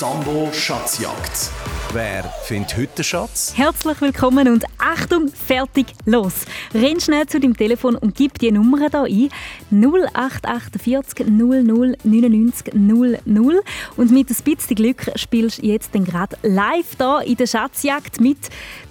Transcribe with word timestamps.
Sambo 0.00 0.48
Schatzjagd. 0.50 1.50
Wer 1.92 2.22
findet 2.44 2.74
heute 2.74 2.94
den 2.96 3.04
Schatz? 3.04 3.52
Herzlich 3.54 4.00
willkommen 4.00 4.48
und 4.48 4.64
Achtung, 4.78 5.28
fertig, 5.28 5.88
los! 6.06 6.46
Renn 6.72 7.00
schnell 7.00 7.26
zu 7.26 7.38
deinem 7.38 7.54
Telefon 7.54 7.96
und 7.96 8.14
gib 8.14 8.38
die 8.38 8.50
Nummer 8.50 8.78
hier 8.78 8.94
ein. 8.94 9.28
0848 9.70 11.26
00 11.26 11.96
99 12.02 12.72
00. 12.72 13.60
Und 13.98 14.10
mit 14.10 14.30
ein 14.30 14.36
bisschen 14.42 14.76
Glück 14.76 15.10
spielst 15.16 15.58
du 15.58 15.66
jetzt 15.66 15.92
gerade 15.92 16.38
live 16.44 16.96
hier 16.96 17.20
in 17.26 17.36
der 17.36 17.46
Schatzjagd 17.46 18.22
mit. 18.22 18.38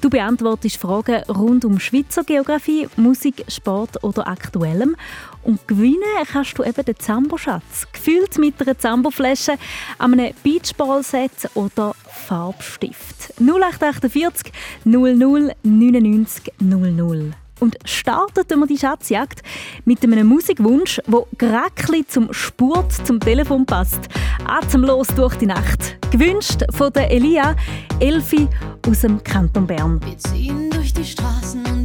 Du 0.02 0.12
beantwortest 0.12 0.78
Fragen 0.78 1.24
rund 1.24 1.66
um 1.66 1.80
Schweizer 1.80 2.24
Geografie, 2.24 2.88
Musik, 2.98 3.46
Sport 3.48 4.04
oder 4.04 4.28
Aktuellem. 4.28 4.96
Und 5.44 5.68
gewinnen 5.68 6.26
kannst 6.32 6.58
du 6.58 6.64
eben 6.64 6.84
den 6.84 6.98
Zambo-Schatz. 6.98 7.88
Gefüllt 7.92 8.38
mit 8.38 8.62
einer 8.62 8.78
Zambo-Flasche, 8.78 9.56
einem 9.98 10.34
Beachball-Set 10.44 11.50
oder 11.54 11.96
Farbstift. 12.28 13.34
0848 13.40 14.52
00 14.86 15.54
99 15.64 16.54
00. 16.60 17.32
Und 17.60 17.78
startet 17.84 18.50
wir 18.50 18.68
die 18.68 18.78
Schatzjagd 18.78 19.42
mit 19.86 20.02
einem 20.04 20.28
Musikwunsch, 20.28 21.02
der 21.08 21.24
gerade 21.38 22.08
zum 22.08 22.32
Spurt 22.34 22.92
zum 23.06 23.20
Telefon 23.20 23.66
passt. 23.66 24.08
Atemlos 24.46 25.08
durch 25.08 25.36
die 25.36 25.46
Nacht. 25.46 25.98
Gewünscht 26.12 26.64
von 26.72 26.92
der 26.94 27.12
Elia 27.12 27.56
Elfi 28.00 28.48
aus 28.88 29.02
dem 29.02 29.22
Kanton 29.24 29.68
Bern. 29.68 30.00
Wir 30.06 30.18
ziehen 30.18 30.70
durch 30.70 30.94
die 30.94 31.04
Straßen 31.04 31.79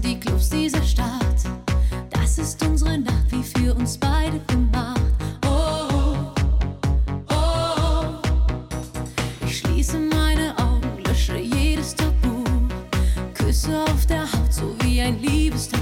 so 15.04 15.20
wie 15.20 15.50
ein 15.50 15.73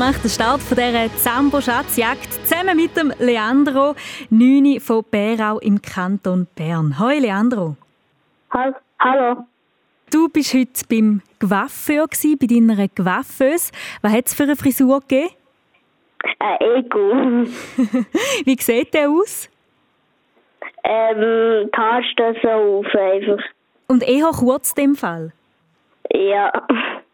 macht 0.00 0.24
den 0.24 0.30
Start 0.30 0.62
von 0.62 0.78
dieser 0.78 1.14
Zambo-Schatzjagd 1.14 2.32
zusammen 2.46 2.74
mit 2.74 2.96
dem 2.96 3.12
Leandro 3.18 3.94
Nüni 4.30 4.80
von 4.80 5.04
Bärau 5.10 5.58
im 5.58 5.82
Kanton 5.82 6.46
Bern. 6.54 6.98
Hoi 6.98 7.18
Leandro. 7.18 7.76
Hall- 8.50 8.74
Hallo. 8.98 9.44
Du 10.10 10.30
bist 10.30 10.54
heute 10.54 10.86
beim 10.88 11.20
gsi, 11.38 12.34
bei 12.36 12.46
deiner 12.46 12.88
Coiffeuse. 12.88 13.72
Was 14.00 14.12
hat 14.12 14.26
es 14.28 14.32
für 14.34 14.44
eine 14.44 14.56
Frisur 14.56 15.00
gegeben? 15.00 15.34
Ein 16.38 16.56
Ego. 16.60 17.44
Wie 18.46 18.56
sieht 18.58 18.94
der 18.94 19.10
aus? 19.10 19.50
Ähm, 20.82 21.68
stehen 22.10 22.36
so 22.42 22.48
auf 22.48 22.86
einfach. 22.94 23.44
Und 23.88 24.02
eher 24.02 24.30
kurz 24.30 24.72
in 24.72 24.82
dem 24.82 24.96
Fall. 24.96 25.34
Ja. 26.10 26.50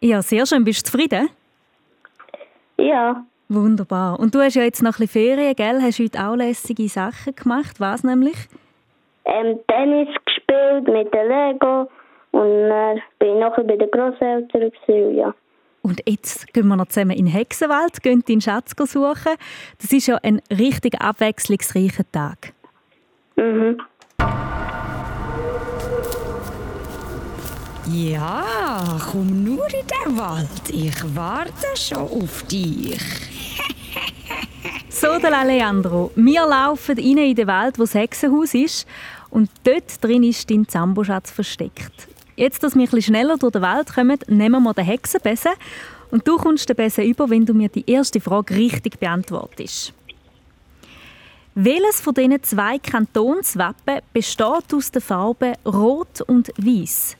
Ja, 0.00 0.22
sehr 0.22 0.46
schön. 0.46 0.62
Bist 0.62 0.86
du 0.86 0.92
zufrieden? 0.92 1.30
Ja. 2.78 3.25
Wunderbar. 3.49 4.19
Und 4.19 4.34
du 4.34 4.40
hast 4.40 4.55
ja 4.55 4.62
jetzt 4.62 4.82
noch 4.82 4.99
ein 4.99 5.06
bisschen 5.06 5.37
Ferien, 5.37 5.55
gell? 5.55 5.81
Hast 5.81 6.00
heute 6.00 6.19
auch 6.19 6.34
lässige 6.34 6.88
Sachen 6.88 7.34
gemacht. 7.34 7.78
Was 7.78 8.02
nämlich? 8.02 8.37
Ähm, 9.25 9.58
Tennis 9.69 10.08
gespielt 10.25 10.87
mit 10.88 11.12
den 11.12 11.28
Lego 11.28 11.88
und 12.32 12.69
dann 12.69 13.00
bin 13.19 13.38
nachher 13.38 13.64
bei 13.64 13.76
den 13.76 13.90
Grosseltern 13.90 14.70
gewesen, 14.70 15.17
ja. 15.17 15.34
Und 15.82 16.02
jetzt 16.05 16.52
gehen 16.52 16.67
wir 16.67 16.76
noch 16.76 16.87
zusammen 16.87 17.12
in 17.12 17.26
den 17.26 17.32
Hexenwald, 17.32 18.02
gehen 18.02 18.25
den 18.26 18.40
Schatz 18.40 18.75
suchen. 18.76 19.34
Das 19.81 19.93
ist 19.93 20.08
ja 20.08 20.19
ein 20.22 20.43
richtig 20.50 21.00
abwechslungsreicher 21.00 22.05
Tag. 22.11 22.52
Mhm. 23.37 23.81
Ja, 27.92 28.98
komm 29.12 29.44
nur 29.44 29.66
in 29.66 29.86
den 29.86 30.18
Wald. 30.18 30.48
Ich 30.72 31.14
warte 31.14 31.66
schon 31.76 31.98
auf 31.98 32.42
dich. 32.44 32.98
So, 34.88 35.18
der 35.20 35.44
Leandro. 35.44 36.10
Wir 36.16 36.44
laufen 36.46 36.98
rein 36.98 37.18
in 37.18 37.36
die 37.36 37.46
Welt, 37.46 37.78
wo 37.78 37.82
das 37.82 37.94
Hexenhaus 37.94 38.54
ist. 38.54 38.86
Und 39.30 39.50
dort 39.62 40.02
drin 40.02 40.24
ist 40.24 40.50
dein 40.50 40.66
Zamboschatz 40.66 41.30
versteckt. 41.30 42.08
Jetzt, 42.34 42.62
dass 42.64 42.74
wir 42.74 42.86
bisschen 42.86 43.02
schneller 43.02 43.36
durch 43.36 43.52
die 43.52 43.62
Welt 43.62 43.94
kommen, 43.94 44.18
nehmen 44.26 44.62
wir 44.64 44.74
den 44.74 44.84
Hexenbesen. 44.84 45.52
Und 46.10 46.26
du 46.26 46.38
kommst 46.38 46.68
den 46.68 46.76
Besen 46.76 47.04
über, 47.04 47.30
wenn 47.30 47.46
du 47.46 47.54
mir 47.54 47.68
die 47.68 47.88
erste 47.88 48.20
Frage 48.20 48.56
richtig 48.56 48.98
beantwortest. 48.98 49.92
Welches 51.54 52.00
von 52.00 52.14
diesen 52.14 52.42
zwei 52.42 52.78
Kantonswappen 52.78 54.00
besteht 54.12 54.74
aus 54.74 54.90
den 54.90 55.02
Farben 55.02 55.54
Rot 55.64 56.20
und 56.26 56.48
Weiß? 56.56 57.16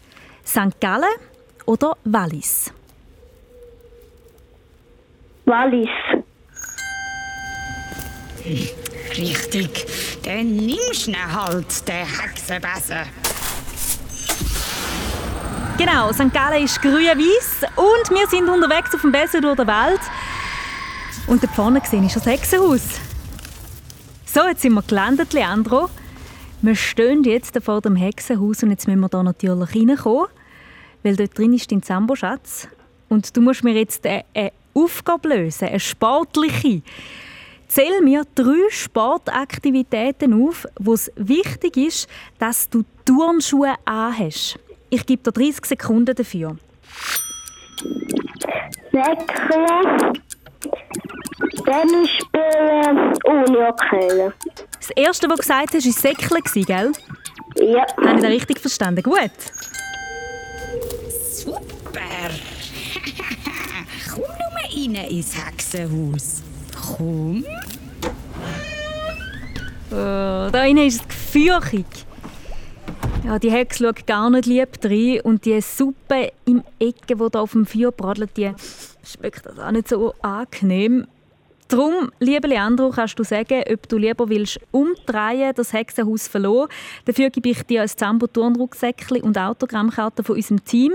St. 0.47 0.81
Gallen 0.81 1.05
oder 1.67 1.97
Wallis? 2.05 2.73
Wallis. 5.45 5.89
Richtig. 9.19 9.87
Dann 10.25 10.57
nimmst 10.57 11.09
du 11.09 11.15
halt, 11.15 11.89
den 11.89 12.07
Hexenbesen. 12.07 13.07
Genau, 15.79 16.13
St. 16.13 16.33
Gallen 16.33 16.65
ist 16.65 16.81
grün-weiß 16.81 17.65
und 17.77 18.11
wir 18.17 18.27
sind 18.29 18.49
unterwegs 18.49 18.95
auf 18.95 19.03
dem 19.03 19.13
Besen 19.13 19.43
durch 19.43 19.57
die 19.57 19.67
Welt. 19.67 20.01
Und 21.27 21.43
da 21.43 21.49
vorne 21.49 21.81
gesehen 21.81 22.07
ist 22.07 22.17
das 22.17 22.25
Hexenhaus. 22.25 23.01
So, 24.25 24.47
jetzt 24.47 24.63
sind 24.63 24.75
wir 24.75 24.83
gelandet, 24.83 25.33
Leandro. 25.33 25.91
Wir 26.63 26.75
stehen 26.75 27.25
jetzt 27.25 27.59
vor 27.63 27.81
dem 27.81 27.97
Hexenhaus 27.97 28.63
und 28.63 28.71
jetzt 28.71 28.87
müssen 28.87 29.01
wir 29.01 29.09
da 29.09 29.23
natürlich 29.23 29.75
reinkommen, 29.75 30.29
weil 31.03 31.17
dort 31.17 31.37
drin 31.37 31.55
ist 31.55 31.71
dein 31.71 31.83
Zamboschatz. 31.83 32.69
Und 33.09 33.37
du 33.37 33.41
musst 33.41 33.65
mir 33.65 33.75
jetzt 33.75 34.07
eine, 34.07 34.25
eine 34.35 34.53
Aufgabe 34.75 35.29
lösen, 35.29 35.69
eine 35.69 35.81
sportliche. 35.81 36.83
Zähl 37.69 38.01
mir 38.03 38.23
drei 38.35 38.71
Sportaktivitäten 38.71 40.47
auf, 40.47 40.67
wo 40.79 40.95
es 40.95 41.11
wichtig 41.17 41.77
ist, 41.77 42.09
dass 42.39 42.69
du 42.69 42.85
Turnschuhe 43.05 43.75
anhast. 43.85 44.59
Ich 44.89 45.05
gebe 45.05 45.23
dir 45.23 45.33
30 45.33 45.67
Sekunden 45.67 46.15
dafür. 46.15 46.57
Säckle. 48.93 50.13
Tennis 51.65 52.11
spielen 52.11 53.13
ohne 53.25 53.59
Jacke. 53.59 54.33
Das 54.79 54.91
erste, 54.91 55.29
was 55.29 55.37
du 55.37 55.43
gesagt 55.43 55.75
hast, 55.75 55.87
war 55.87 55.93
Säckle, 55.93 56.65
gell? 56.65 56.93
Ja. 57.57 57.87
Habe 57.97 58.17
ich 58.17 58.23
das 58.23 58.31
richtig 58.31 58.61
verstanden? 58.61 59.03
Gut. 59.03 59.31
Super. 61.97 62.31
komm 64.13 64.23
nur 64.23 64.95
rein 64.97 65.11
ins 65.11 65.35
Hexenhaus. 65.35 66.43
Komm. 66.97 67.45
Oh, 69.91 70.51
da 70.51 70.65
innen 70.65 70.87
ist 70.87 71.01
es 71.01 71.09
gefürchig. 71.09 71.87
Ja, 73.25 73.39
die 73.39 73.51
Hexe 73.51 73.85
schaut 73.85 74.07
gar 74.07 74.31
nicht 74.31 74.47
lieb 74.47 74.69
rein 74.85 75.21
und 75.23 75.45
die 75.45 75.61
Suppe 75.61 76.33
im 76.45 76.63
Ecke, 76.79 77.17
die 77.17 77.31
da 77.31 77.41
auf 77.41 77.53
dem 77.53 77.67
Feuer 77.67 77.93
bradelt, 77.93 78.37
die 78.37 78.53
schmeckt 79.05 79.47
das 79.47 79.59
auch 79.59 79.71
nicht 79.71 79.89
so 79.89 80.15
angenehm. 80.23 81.07
Darum, 81.69 82.13
lieber 82.21 82.47
Leandro, 82.47 82.91
kannst 82.91 83.19
du 83.19 83.25
sagen, 83.25 83.65
ob 83.73 83.89
du 83.89 83.97
lieber 83.99 84.29
willst 84.29 84.61
umdrehen, 84.71 85.53
das 85.57 85.73
Hexenhaus 85.73 86.29
verloren. 86.29 86.69
Dafür 87.07 87.31
gebe 87.31 87.49
ich 87.49 87.63
dir 87.65 87.83
ein 87.83 87.89
Zambo-Turnrucksäckchen 87.89 89.23
und 89.23 89.37
Autogrammkarten 89.37 90.25
von 90.25 90.37
unserem 90.37 90.65
Team. 90.65 90.93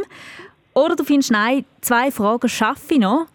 Oder 0.74 0.96
du 0.96 1.04
findest, 1.04 1.32
nein, 1.32 1.66
zwei 1.82 2.12
Fragen 2.12 2.48
schaffe 2.48 2.94
ich 2.94 3.00
noch. 3.00 3.28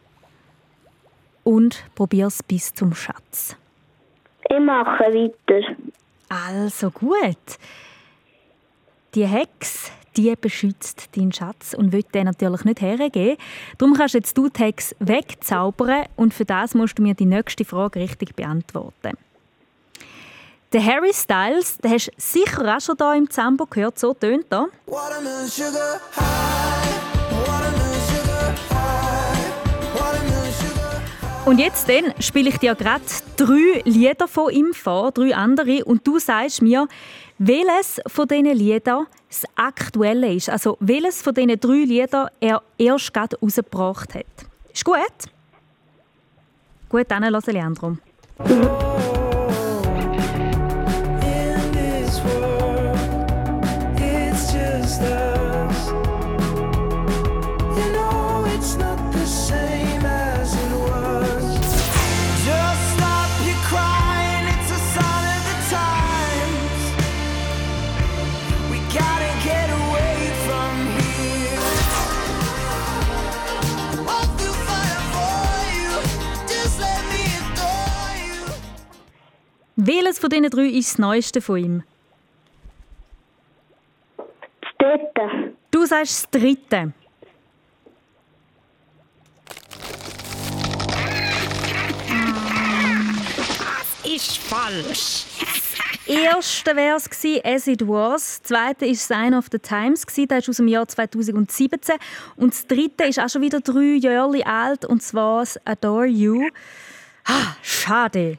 Und 1.44 1.84
probier 1.94 2.26
es 2.26 2.42
bis 2.42 2.72
zum 2.72 2.94
Schatz. 2.94 3.56
Ich 4.48 4.58
mache 4.58 5.04
weiter. 5.04 5.76
Also 6.28 6.90
gut. 6.90 7.36
Die 9.14 9.26
Hex, 9.26 9.90
die 10.16 10.34
beschützt 10.34 11.16
deinen 11.16 11.32
Schatz 11.32 11.74
und 11.74 11.92
will 11.92 12.02
den 12.02 12.24
natürlich 12.24 12.64
nicht 12.64 12.80
hergeben. 12.80 13.36
Darum 13.78 13.94
kannst 13.94 14.14
jetzt 14.14 14.36
du 14.36 14.48
die 14.48 14.62
Hex 14.62 14.94
wegzaubern 14.98 16.06
und 16.16 16.34
für 16.34 16.44
das 16.44 16.74
musst 16.74 16.98
du 16.98 17.02
mir 17.02 17.14
die 17.14 17.26
nächste 17.26 17.64
Frage 17.64 18.00
richtig 18.00 18.34
beantworten. 18.34 19.16
Der 20.72 20.84
Harry 20.84 21.14
Styles, 21.14 21.78
den 21.78 21.92
hast 21.92 22.08
du 22.08 22.12
sicher 22.16 22.76
auch 22.76 22.80
schon 22.80 22.96
hier 22.98 23.14
im 23.14 23.30
Zambo 23.30 23.66
gehört, 23.66 23.98
so 23.98 24.14
tönt 24.14 24.46
er. 24.50 24.66
Watermelon 24.86 25.46
sugar 25.46 26.00
high. 26.16 27.05
Und 31.46 31.60
jetzt 31.60 31.88
spiele 32.18 32.48
ich 32.48 32.58
dir 32.58 32.74
gerade 32.74 33.04
drei 33.36 33.80
Lieder 33.84 34.26
von 34.26 34.50
ihm 34.50 34.74
vor, 34.74 35.12
drei 35.12 35.32
andere, 35.32 35.84
und 35.84 36.04
du 36.04 36.18
sagst 36.18 36.60
mir, 36.60 36.88
welches 37.38 38.00
von 38.08 38.26
diesen 38.26 38.46
Liedern 38.46 39.06
das 39.28 39.44
aktuelle 39.54 40.34
ist. 40.34 40.50
Also 40.50 40.76
welches 40.80 41.22
von 41.22 41.34
diesen 41.34 41.60
drei 41.60 41.84
Liedern 41.84 42.28
er 42.40 42.62
erst 42.76 43.14
gerade 43.14 43.38
rausgebracht 43.40 44.16
hat. 44.16 44.26
Ist 44.74 44.84
gut? 44.84 44.96
Gut, 46.88 47.06
dann 47.08 47.22
lass 47.22 47.46
Leandro. 47.46 47.96
Welches 79.86 80.18
von 80.18 80.30
diesen 80.30 80.50
drei 80.50 80.66
ist 80.66 80.94
das 80.94 80.98
Neueste 80.98 81.40
von 81.40 81.58
ihm? 81.58 81.82
Das 84.16 84.70
dritte. 84.80 85.54
Du 85.70 85.86
sagst 85.86 86.24
das 86.24 86.40
dritte. 86.42 86.92
Ist 94.02 94.38
falsch. 94.38 95.26
erste 96.04 96.74
wäre 96.74 96.96
es 96.96 97.08
gewesen, 97.08 97.40
«As 97.44 97.66
It 97.68 97.86
Was». 97.86 98.40
Das 98.40 98.42
zweite 98.42 98.86
ist 98.86 99.06
«Sign 99.06 99.34
of 99.34 99.46
the 99.52 99.58
Times». 99.60 100.04
gewesen, 100.04 100.26
Das 100.26 100.38
ist 100.38 100.48
aus 100.48 100.56
dem 100.56 100.66
Jahr 100.66 100.88
2017. 100.88 101.94
Und 102.34 102.52
das 102.52 102.66
dritte 102.66 103.04
ist 103.04 103.20
auch 103.20 103.28
schon 103.28 103.42
wieder 103.42 103.60
drei 103.60 103.98
Jahre 104.00 104.44
alt, 104.46 104.84
und 104.84 105.00
zwar 105.00 105.40
das 105.40 105.64
«Adore 105.64 106.06
You». 106.06 106.48
Ah, 107.24 107.54
schade. 107.62 108.38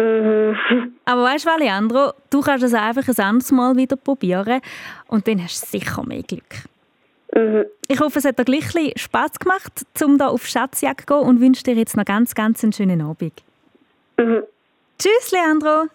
Mhm. 0.00 0.94
Aber 1.04 1.24
weißt 1.24 1.46
du, 1.46 1.58
Leandro, 1.58 2.12
du 2.30 2.40
kannst 2.40 2.64
es 2.64 2.74
einfach 2.74 3.06
ein 3.06 3.24
anderes 3.24 3.52
Mal 3.52 3.76
wieder 3.76 3.96
probieren 3.96 4.60
und 5.08 5.28
dann 5.28 5.42
hast 5.42 5.62
du 5.62 5.78
sicher 5.78 6.02
mehr 6.06 6.22
Glück. 6.22 6.64
Mhm. 7.34 7.66
Ich 7.88 8.00
hoffe, 8.00 8.18
es 8.18 8.24
hat 8.24 8.38
dir 8.38 8.44
gleich 8.44 8.92
Spass 8.96 9.38
gemacht, 9.38 9.84
um 10.02 10.16
da 10.16 10.28
auf 10.28 10.46
Schatzjagd 10.46 11.08
zu 11.08 11.14
gehen 11.14 11.28
und 11.28 11.40
wünsche 11.40 11.64
dir 11.64 11.74
jetzt 11.74 11.96
noch 11.96 12.04
ganz, 12.04 12.34
ganz 12.34 12.62
einen 12.62 12.72
schönen 12.72 13.02
Abend. 13.02 13.42
Mhm. 14.16 14.42
Tschüss, 14.98 15.32
Leandro. 15.32 15.86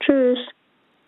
Tschüss. 0.00 0.38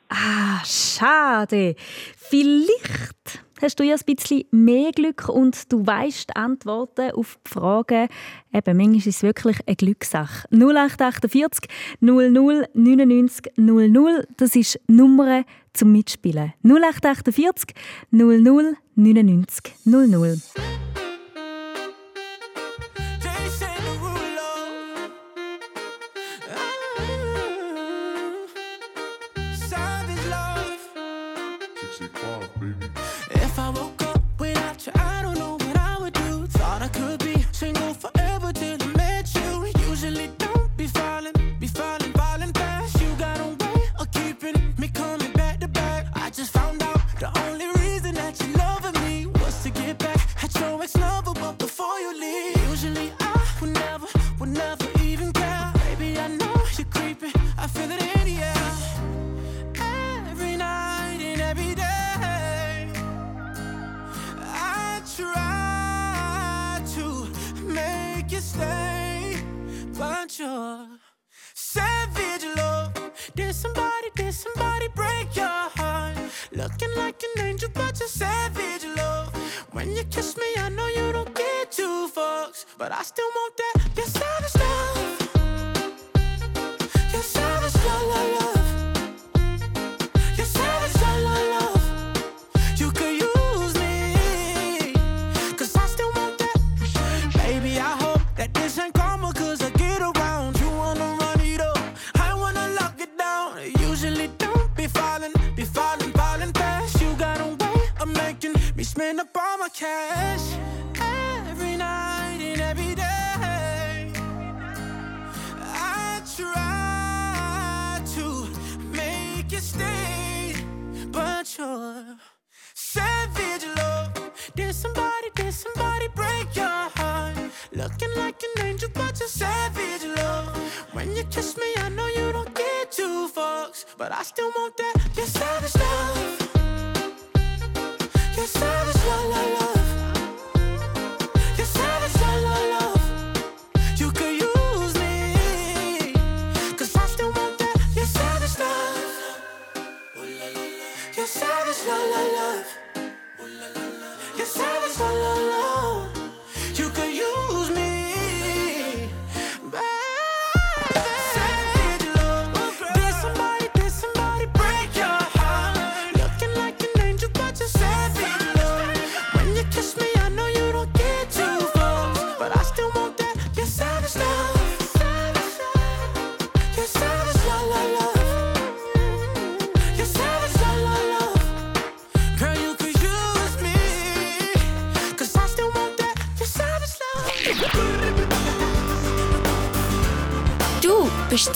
Ah, 0.09 0.63
schade. 0.65 1.75
Vielleicht 2.17 3.44
hast 3.61 3.81
du 3.81 3.85
ja 3.85 3.97
ein 3.97 4.15
bisschen 4.15 4.45
mehr 4.51 4.93
Glück 4.93 5.29
und 5.29 5.73
du 5.73 5.87
weißt 5.87 6.37
Antworten 6.37 7.13
auf 7.13 7.39
die 7.47 7.51
Fragen. 7.51 8.09
Eben, 8.53 8.77
manchmal 8.77 8.97
ist 8.97 9.07
es 9.07 9.23
wirklich 9.23 9.59
eine 9.67 9.77
Glückssache. 9.77 10.49
0848 10.51 11.69
00 12.01 12.31
99 12.75 13.53
00, 13.57 14.27
das 14.37 14.57
ist 14.57 14.81
die 14.89 14.95
Nummer 14.95 15.45
zum 15.73 15.93
Mitspielen. 15.93 16.53
0848 16.63 17.75
00 18.11 18.77
99 18.95 19.75
00. 19.85 20.41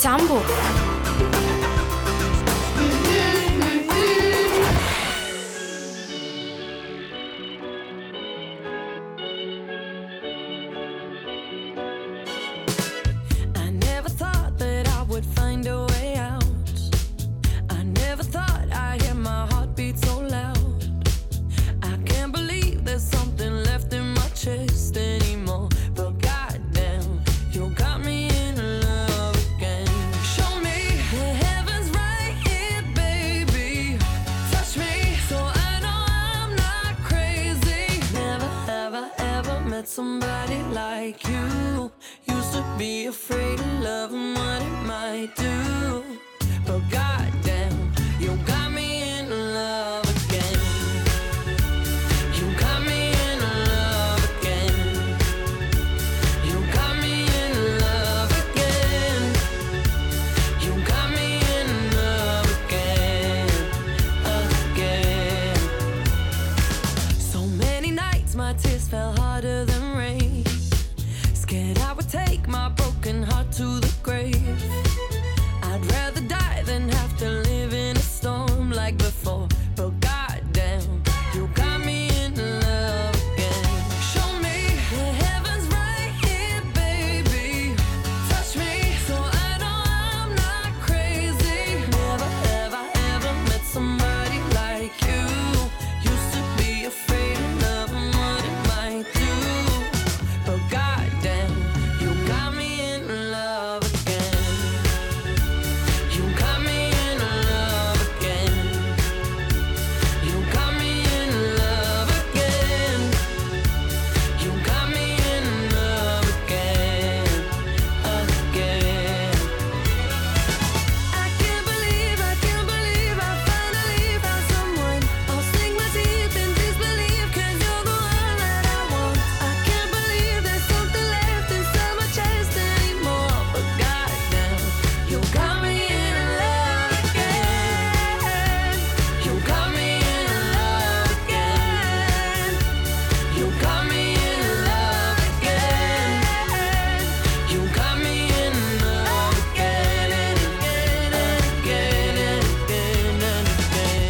Sambo. 0.09 0.68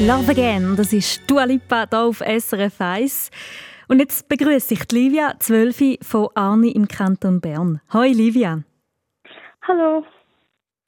Love 0.09 0.31
Again, 0.31 0.75
das 0.75 0.91
ist 0.91 1.29
Dua 1.29 1.43
Lipa 1.43 1.85
hier 1.87 1.99
auf 1.99 2.17
SRF 2.21 2.81
1. 2.81 3.29
Und 3.89 3.99
jetzt 3.99 4.27
begrüße 4.27 4.73
ich 4.73 4.91
Livia, 4.91 5.35
12 5.37 5.99
von 6.01 6.29
Arni 6.33 6.71
im 6.71 6.87
Kanton 6.87 7.39
Bern. 7.39 7.79
Hoi 7.93 8.07
Livia. 8.07 8.63
Hallo. 9.67 10.03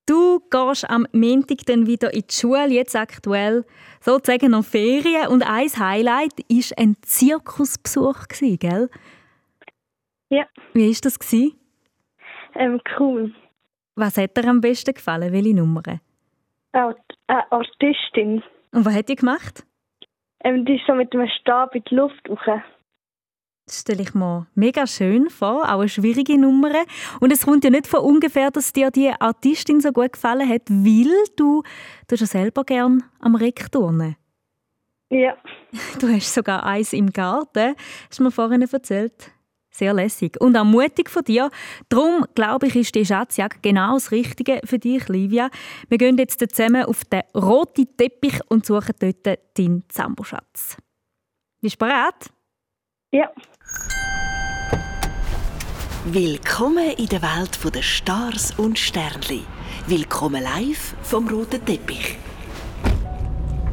Du 0.07 0.39
gehst 0.49 0.89
am 0.89 1.05
Montag 1.11 1.59
dann 1.67 1.85
wieder 1.85 2.11
in 2.11 2.23
die 2.27 2.33
Schule, 2.33 2.69
jetzt 2.69 2.95
aktuell 2.95 3.63
sozusagen 3.99 4.49
noch 4.49 4.63
Ferien. 4.63 5.27
Und 5.27 5.43
ein 5.43 5.69
Highlight 5.69 6.39
war 6.39 6.77
ein 6.79 6.95
Zirkusbesuch, 7.03 8.27
gell? 8.57 8.89
Ja. 10.29 10.47
Wie 10.73 10.89
war 10.89 10.97
das? 10.99 11.19
Ähm, 12.55 12.81
cool. 12.97 13.35
Was 13.93 14.17
hat 14.17 14.35
dir 14.35 14.49
am 14.49 14.61
besten 14.61 14.95
gefallen? 14.95 15.31
Welche 15.31 15.53
Nummern? 15.53 15.99
Art 16.71 16.97
äh, 17.27 17.35
Artistin. 17.51 18.41
Und 18.71 18.85
was 18.85 18.95
hat 18.95 19.09
die 19.09 19.15
gemacht? 19.15 19.65
Ähm, 20.43 20.65
die 20.65 20.75
ist 20.75 20.83
so 20.87 20.93
mit 20.93 21.13
einem 21.13 21.27
Stab 21.39 21.75
in 21.75 21.83
die 21.89 21.95
Luft 21.95 22.27
hoch. 22.29 22.61
Das 23.65 23.81
stelle 23.81 24.01
ich 24.01 24.13
mir 24.13 24.47
mega 24.55 24.87
schön 24.87 25.29
vor, 25.29 25.63
auch 25.63 25.79
eine 25.79 25.89
schwierige 25.89 26.37
Nummer. 26.37 26.71
Und 27.19 27.31
es 27.31 27.45
kommt 27.45 27.63
ja 27.63 27.69
nicht 27.69 27.87
von 27.87 28.01
ungefähr, 28.01 28.51
dass 28.51 28.73
dir 28.73 28.91
die 28.91 29.11
Artistin 29.17 29.79
so 29.79 29.91
gut 29.91 30.13
gefallen 30.13 30.49
hat, 30.49 30.69
weil 30.69 31.13
du, 31.37 31.63
du 32.07 32.15
ja 32.15 32.25
selber 32.25 32.63
gern 32.63 33.03
am 33.19 33.35
Reck 33.35 33.71
turnen. 33.71 34.15
Ja. 35.09 35.35
Du 35.99 36.07
hast 36.07 36.33
sogar 36.33 36.65
eins 36.65 36.93
im 36.93 37.11
Garten, 37.11 37.75
hast 38.09 38.19
du 38.19 38.23
mir 38.23 38.31
vorhin 38.31 38.61
erzählt. 38.61 39.31
Sehr 39.71 39.93
lässig 39.93 40.39
und 40.41 40.57
auch 40.57 40.65
mutig 40.65 41.09
von 41.09 41.23
dir. 41.23 41.49
Darum, 41.87 42.25
glaube 42.35 42.67
ich, 42.67 42.75
ist 42.75 42.93
die 42.93 43.05
Schatzjagd 43.05 43.63
genau 43.63 43.93
das 43.93 44.11
Richtige 44.11 44.59
für 44.65 44.77
dich, 44.77 45.07
Livia. 45.07 45.49
Wir 45.87 45.97
gehen 45.97 46.17
jetzt 46.17 46.39
zusammen 46.39 46.83
auf 46.83 47.05
den 47.05 47.21
roten 47.33 47.87
Teppich 47.95 48.39
und 48.49 48.65
suchen 48.65 48.93
dort 48.99 49.39
deinen 49.57 49.83
Zamboschatz. 49.87 50.77
Bist 51.61 51.81
du 51.81 51.85
bereit? 51.85 52.31
Ja. 53.13 53.31
Willkommen 56.05 56.91
in 56.97 57.05
der 57.07 57.21
Welt 57.21 57.59
der 57.73 57.81
Stars 57.81 58.57
und 58.57 58.77
Sternli. 58.77 59.43
Willkommen 59.87 60.43
live 60.43 60.95
vom 61.03 61.27
roten 61.27 61.63
Teppich. 61.63 62.17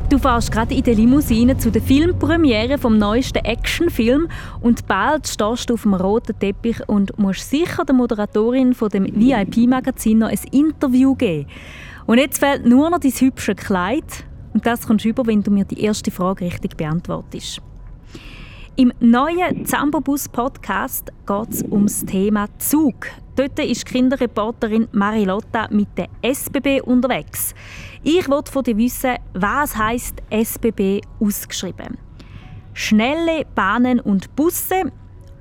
Du 0.09 0.17
fährst 0.17 0.50
gerade 0.50 0.75
in 0.75 0.83
der 0.83 0.95
Limousine 0.95 1.59
zu 1.59 1.71
der 1.71 1.83
Filmpremiere 1.83 2.79
vom 2.79 2.97
neuesten 2.97 3.45
Actionfilm 3.45 4.29
und 4.62 4.87
bald 4.87 5.29
stehst 5.29 5.69
du 5.69 5.75
auf 5.75 5.83
dem 5.83 5.93
roten 5.93 6.38
Teppich 6.38 6.81
und 6.88 7.19
musst 7.19 7.50
sicher 7.50 7.85
der 7.85 7.95
Moderatorin 7.95 8.73
von 8.73 8.88
dem 8.88 9.05
VIP-Magazin 9.05 10.21
noch 10.21 10.31
ein 10.31 10.41
Interview 10.50 11.15
geben. 11.15 11.47
Und 12.07 12.17
jetzt 12.17 12.38
fehlt 12.38 12.65
nur 12.65 12.88
noch 12.88 13.00
dein 13.00 13.12
hübsche 13.12 13.55
Kleid 13.55 14.25
und 14.55 14.65
das 14.65 14.87
kommst 14.87 15.05
du 15.05 15.11
über, 15.11 15.27
wenn 15.27 15.43
du 15.43 15.50
mir 15.50 15.67
die 15.67 15.83
erste 15.83 16.11
Frage 16.11 16.47
richtig 16.47 16.79
beantwortest. 16.79 17.61
Im 18.81 18.93
neuen 19.01 19.67
Zambobus 19.67 20.29
Podcast 20.29 21.13
geht 21.27 21.49
es 21.51 21.65
ums 21.65 22.05
Thema 22.05 22.47
Zug. 22.59 23.09
Dort 23.35 23.59
ist 23.59 23.85
Kinderreporterin 23.85 24.87
Marilotta 24.93 25.67
mit 25.73 25.89
der 25.99 26.07
SBB 26.23 26.81
unterwegs. 26.83 27.57
Ich 28.05 28.29
wollte 28.29 28.53
von 28.53 28.63
dir 28.63 28.77
wissen, 28.77 29.17
was 29.35 29.77
heißt 29.77 30.23
SBB 30.31 31.01
ausgeschrieben? 31.19 31.99
Schnelle 32.73 33.45
Bahnen 33.53 33.99
und 33.99 34.37
Busse 34.37 34.93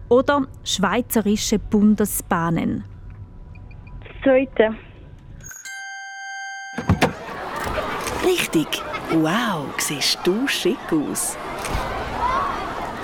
oder 0.09 0.47
Schweizerische 0.63 1.59
Bundesbahnen? 1.59 2.85
Das 3.99 4.23
zweite. 4.23 4.75
Richtig. 8.25 8.81
Wow, 9.11 9.67
siehst 9.77 10.17
du 10.23 10.47
schick 10.47 10.79
aus. 10.91 11.37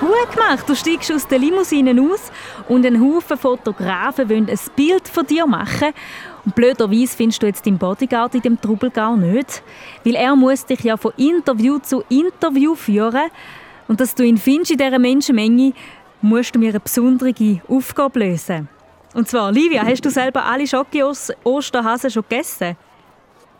Gut 0.04 0.32
gemacht, 0.32 0.68
du 0.68 0.74
steigst 0.74 1.10
aus 1.10 1.26
der 1.26 1.38
Limousine 1.38 1.98
aus 1.98 2.30
und 2.68 2.84
ein 2.84 3.00
Haufen 3.00 3.38
Fotografen 3.38 4.28
wollen 4.28 4.50
ein 4.50 4.58
Bild 4.76 5.08
von 5.08 5.26
dir 5.26 5.46
machen. 5.46 5.94
Und 6.44 6.54
blöderweise 6.54 7.16
findest 7.16 7.42
du 7.42 7.46
jetzt 7.46 7.64
deinen 7.64 7.78
Bodyguard 7.78 8.34
in 8.34 8.42
dem 8.42 8.60
Trubel 8.60 8.90
gar 8.90 9.16
nicht, 9.16 9.62
weil 10.04 10.14
er 10.16 10.36
muss 10.36 10.66
dich 10.66 10.80
ja 10.80 10.98
von 10.98 11.14
Interview 11.16 11.78
zu 11.78 12.04
Interview 12.10 12.74
führen. 12.74 13.30
Und 13.88 13.98
dass 13.98 14.14
du 14.14 14.24
ihn 14.24 14.36
findest 14.36 14.72
in 14.72 14.76
dieser 14.76 14.98
Menschenmenge, 14.98 15.72
musst 16.20 16.54
du 16.54 16.58
mir 16.58 16.68
eine 16.68 16.80
besondere 16.80 17.62
Aufgabe 17.66 18.18
lösen. 18.18 18.68
Und 19.14 19.26
zwar, 19.26 19.52
Livia, 19.52 19.86
hast 19.86 20.04
du 20.04 20.10
selber 20.10 20.44
alle 20.44 20.66
Schoki-Osterhasen 20.66 22.10
schon 22.10 22.24
gegessen? 22.28 22.76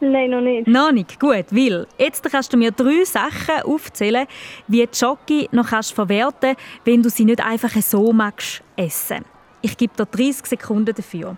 Nein, 0.01 0.31
noch 0.31 0.41
nicht. 0.41 0.67
Noch 0.67 0.93
nicht, 0.93 1.19
gut, 1.19 1.47
weil 1.51 1.87
jetzt 1.99 2.23
kannst 2.31 2.53
du 2.53 2.57
mir 2.57 2.71
drei 2.73 3.05
Sachen 3.05 3.63
aufzählen, 3.65 4.27
wie 4.69 4.87
die 4.87 4.97
Schoki 4.97 5.49
noch 5.53 5.69
kannst 5.69 5.93
verwerten 5.93 6.57
wenn 6.85 7.03
du 7.03 7.09
sie 7.09 7.25
nicht 7.25 7.45
einfach 7.45 7.71
so 7.81 8.13
magst 8.13 8.63
essen. 8.77 9.25
Ich 9.63 9.77
gebe 9.77 9.95
dir 9.97 10.07
30 10.07 10.47
Sekunden 10.47 10.95
dafür. 10.95 11.37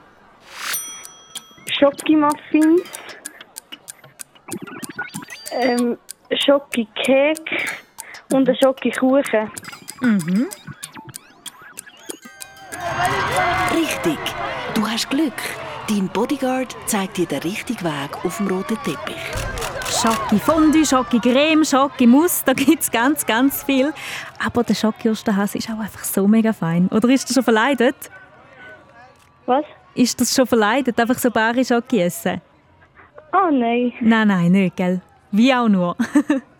Schokimuffins. 1.78 2.82
Ähm, 5.52 5.98
Schokikek 6.32 7.38
und 8.32 8.48
ein 8.48 8.56
Schokikuchen. 8.56 9.50
Mhm. 10.00 10.48
Richtig. 13.74 14.18
Du 14.74 14.86
hast 14.88 15.08
Glück. 15.10 15.32
Dein 15.88 16.08
Bodyguard 16.08 16.76
zeigt 16.86 17.16
dir 17.16 17.26
den 17.26 17.38
richtigen 17.42 17.84
Weg 17.84 18.24
auf 18.24 18.38
dem 18.38 18.48
roten 18.48 18.76
Teppich. 18.82 19.14
Schoki 19.88 20.40
Fondue, 20.40 20.84
Schoki 20.84 21.20
Creme, 21.20 21.64
Schoki 21.64 22.08
Mousse, 22.08 22.42
da 22.44 22.54
gibt 22.54 22.82
es 22.82 22.90
ganz, 22.90 23.24
ganz 23.24 23.62
viel. 23.62 23.94
Aber 24.44 24.64
der 24.64 24.74
Schoki 24.74 25.08
Osterhase 25.08 25.58
ist 25.58 25.70
auch 25.70 25.78
einfach 25.78 26.02
so 26.02 26.26
mega 26.26 26.52
fein. 26.52 26.88
Oder 26.88 27.08
ist 27.10 27.28
das 27.28 27.34
schon 27.34 27.44
verleidet? 27.44 27.94
Was? 29.46 29.64
Ist 29.94 30.20
das 30.20 30.34
schon 30.34 30.48
verleidet, 30.48 30.98
einfach 30.98 31.18
so 31.18 31.30
bare 31.30 31.64
Schoki 31.64 32.00
essen? 32.00 32.40
Oh 33.32 33.50
nein. 33.52 33.92
Nein, 34.00 34.26
nein, 34.26 34.50
nicht, 34.50 34.74
gell? 34.74 35.00
Wie 35.30 35.54
auch 35.54 35.68
nur. 35.68 35.96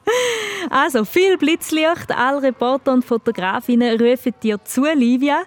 also, 0.71 1.05
viel 1.05 1.37
Blitzlicht, 1.37 2.13
alle 2.17 2.43
Reporter 2.43 2.93
und 2.93 3.05
Fotografinnen 3.05 4.01
rufen 4.01 4.35
dir 4.41 4.63
zu, 4.63 4.85
Livia. 4.85 5.43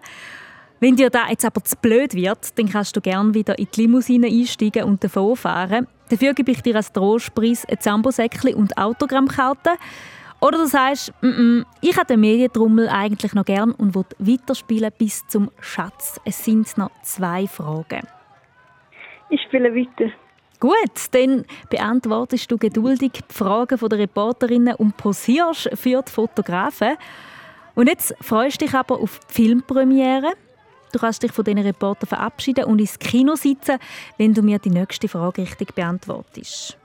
Wenn 0.80 0.96
dir 0.96 1.10
da 1.10 1.28
jetzt 1.30 1.44
aber 1.44 1.64
zu 1.64 1.76
blöd 1.76 2.14
wird, 2.14 2.58
dann 2.58 2.70
kannst 2.70 2.96
du 2.96 3.02
gerne 3.02 3.34
wieder 3.34 3.60
in 3.60 3.68
die 3.76 3.82
Limousine 3.82 4.28
einsteigen 4.28 4.86
und 4.86 5.04
davonfahren. 5.04 5.88
Dafür 6.10 6.34
gebe 6.34 6.52
ich 6.52 6.62
dir 6.62 6.76
als 6.76 6.94
Trostpreis 6.94 7.66
ein 7.66 7.80
Zambosäckchen 7.80 8.56
und 8.56 8.78
Autogrammkarte. 8.78 9.72
Oder 10.42 10.58
du 10.58 10.68
sagst, 10.68 11.12
mm 11.22 11.28
-mm, 11.28 11.66
ich 11.82 11.98
habe 11.98 12.08
den 12.08 12.22
Medientrommel 12.22 12.88
eigentlich 12.88 13.34
noch 13.34 13.44
gern 13.44 13.72
und 13.72 13.94
will 13.94 14.06
weiterspielen 14.20 14.92
bis 14.98 15.28
zum 15.28 15.52
Schatz. 15.60 16.20
Es 16.24 16.46
sind 16.46 16.78
noch 16.78 16.92
zwei 17.04 17.46
Fragen. 17.46 18.08
Ich 19.30 19.42
spiele 19.44 19.76
weiter. 19.76 20.12
Gut, 20.62 21.12
dann 21.12 21.46
beantwortest 21.70 22.50
du 22.52 22.58
geduldig 22.58 23.12
die 23.12 23.34
Fragen 23.34 23.78
der 23.78 24.00
Reporterinnen 24.00 24.76
und 24.76 24.96
posierst 24.98 25.70
für 25.74 26.02
die 26.02 26.12
Fotografen. 26.12 26.98
Und 27.76 27.88
jetzt 27.88 28.16
freust 28.22 28.62
du 28.62 28.66
dich 28.66 28.74
aber 28.74 29.00
auf 29.00 29.20
die 29.20 29.34
Filmpremiere. 29.34 30.34
Du 30.92 31.00
kannst 31.00 31.22
dich 31.22 31.32
von 31.32 31.46
diesen 31.46 31.60
Reportern 31.60 32.08
verabschieden 32.08 32.66
und 32.66 32.80
ins 32.80 32.98
Kino 32.98 33.36
sitzen, 33.36 33.78
wenn 34.18 34.34
du 34.34 34.42
mir 34.42 34.60
die 34.60 34.72
nächste 34.72 35.08
Frage 35.08 35.44
richtig 35.44 35.76
beantwortest. 35.76 36.78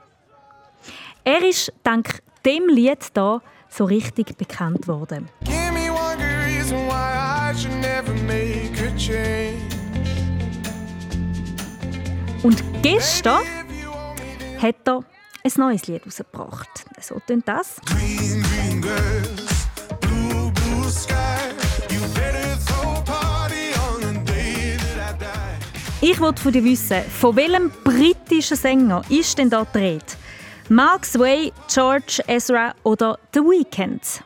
Er 1.23 1.43
ist 1.43 1.73
dank 1.83 2.21
dem 2.45 2.67
Lied 2.67 2.99
hier 3.13 3.41
so 3.67 3.85
richtig 3.85 4.37
bekannt 4.37 4.87
worden. 4.87 5.27
Give 5.43 5.71
me 5.71 5.91
one 5.91 6.17
good 6.17 6.45
reason 6.45 6.77
why 6.87 7.51
I 7.51 7.57
should 7.57 7.75
never 7.81 8.13
make 8.25 8.79
a 8.79 8.95
change. 8.97 9.75
Und 12.43 12.63
gestern 12.83 13.41
hat 14.61 14.75
er 14.85 15.03
ein 15.43 15.51
neues 15.57 15.87
Lied 15.87 16.01
herausgebracht. 16.01 16.85
So 17.01 17.19
tönt 17.25 17.47
das. 17.47 17.81
Green, 17.85 18.81
green 18.81 19.44
Ich 26.07 26.19
wollte 26.19 26.39
von 26.39 26.51
dir 26.51 26.63
wissen, 26.63 27.01
von 27.01 27.35
welchem 27.35 27.71
britischen 27.83 28.55
Sänger 28.55 29.01
ist 29.09 29.39
denn 29.39 29.49
da 29.49 29.65
die 29.65 29.79
Rede? 29.79 30.05
Mark 30.69 31.03
Sway, 31.03 31.51
George 31.67 32.21
Ezra 32.27 32.75
oder 32.83 33.17
The 33.33 33.39
Weeknd? 33.39 34.23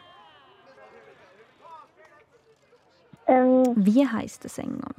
Ähm, 3.28 3.64
Wie 3.78 4.06
heißt 4.06 4.44
der 4.44 4.50
Sänger? 4.50 4.90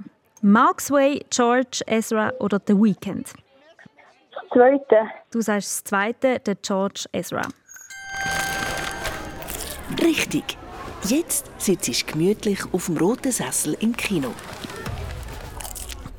Mark 0.40 0.80
Sway, 0.80 1.22
George 1.28 1.82
Ezra 1.86 2.32
oder 2.38 2.58
The 2.66 2.72
Weeknd? 2.72 3.30
das 4.32 4.42
zweite. 4.50 5.10
Du 5.30 5.42
sagst 5.42 5.68
das 5.68 5.84
zweite, 5.84 6.38
der 6.38 6.54
George 6.54 7.04
Ezra. 7.12 7.42
Richtig. 10.02 10.56
Jetzt 11.04 11.44
sitzt 11.58 12.06
du 12.06 12.12
gemütlich 12.12 12.60
auf 12.72 12.86
dem 12.86 12.96
roten 12.96 13.32
Sessel 13.32 13.76
im 13.80 13.94
Kino. 13.94 14.32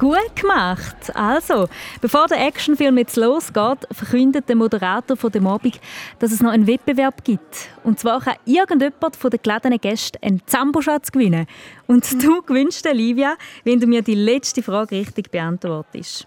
Gut 0.01 0.35
gemacht. 0.35 0.95
Also, 1.13 1.69
bevor 2.01 2.25
der 2.25 2.43
Actionfilm 2.47 2.97
jetzt 2.97 3.17
losgeht, 3.17 3.87
verkündet 3.91 4.49
der 4.49 4.55
Moderator 4.55 5.15
von 5.15 5.31
dem 5.31 5.45
Abend, 5.45 5.79
dass 6.17 6.31
es 6.31 6.41
noch 6.41 6.49
einen 6.49 6.65
Wettbewerb 6.65 7.23
gibt. 7.23 7.69
Und 7.83 7.99
zwar 7.99 8.19
kann 8.19 8.33
irgendjemand 8.45 9.15
von 9.15 9.29
den 9.29 9.39
geladenen 9.43 9.79
Gästen 9.79 10.17
einen 10.23 10.41
Zamboschatz 10.47 11.11
gewinnen. 11.11 11.45
Und 11.85 12.11
du 12.23 12.41
gewinnst 12.41 12.83
Livia, 12.91 13.35
wenn 13.63 13.79
du 13.79 13.85
mir 13.85 14.01
die 14.01 14.15
letzte 14.15 14.63
Frage 14.63 14.95
richtig 14.95 15.29
beantwortest. 15.29 16.25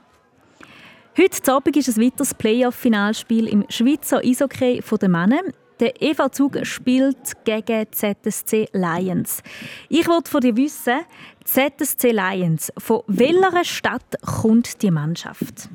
Heute 1.19 1.53
Abend 1.53 1.77
ist 1.77 1.89
ein 1.89 2.05
weiteres 2.05 2.33
Playoff-Finalspiel 2.33 3.49
im 3.49 3.65
Schweizer 3.71 4.19
Eishockey 4.19 4.85
der 5.01 5.09
Männer. 5.09 5.41
Der 5.85 6.01
EV 6.01 6.31
Zug 6.31 6.57
spielt 6.63 7.45
gegen 7.45 7.85
ZSC 7.93 8.71
Lions. 8.73 9.43
Ich 9.91 10.09
wollte 10.09 10.31
von 10.31 10.41
dir 10.41 10.57
wissen, 10.57 11.01
ZSC 11.45 12.11
Lions, 12.11 12.73
von 12.79 13.03
welcher 13.07 13.65
Stadt 13.65 14.17
kommt 14.25 14.81
die 14.81 14.91
Mannschaft? 14.91 15.69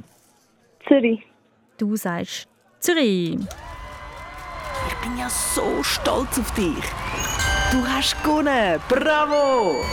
Zürich. 0.88 1.22
Du 1.78 1.96
sagst 1.96 2.48
Zürich. 2.80 3.38
Ich 4.88 4.96
bin 5.04 5.16
ja 5.20 5.30
so 5.30 5.84
stolz 5.84 6.40
auf 6.40 6.52
dich. 6.56 6.84
Du 7.72 7.88
hast 7.88 8.18
gewonnen. 8.24 8.80
Bravo! 8.90 9.86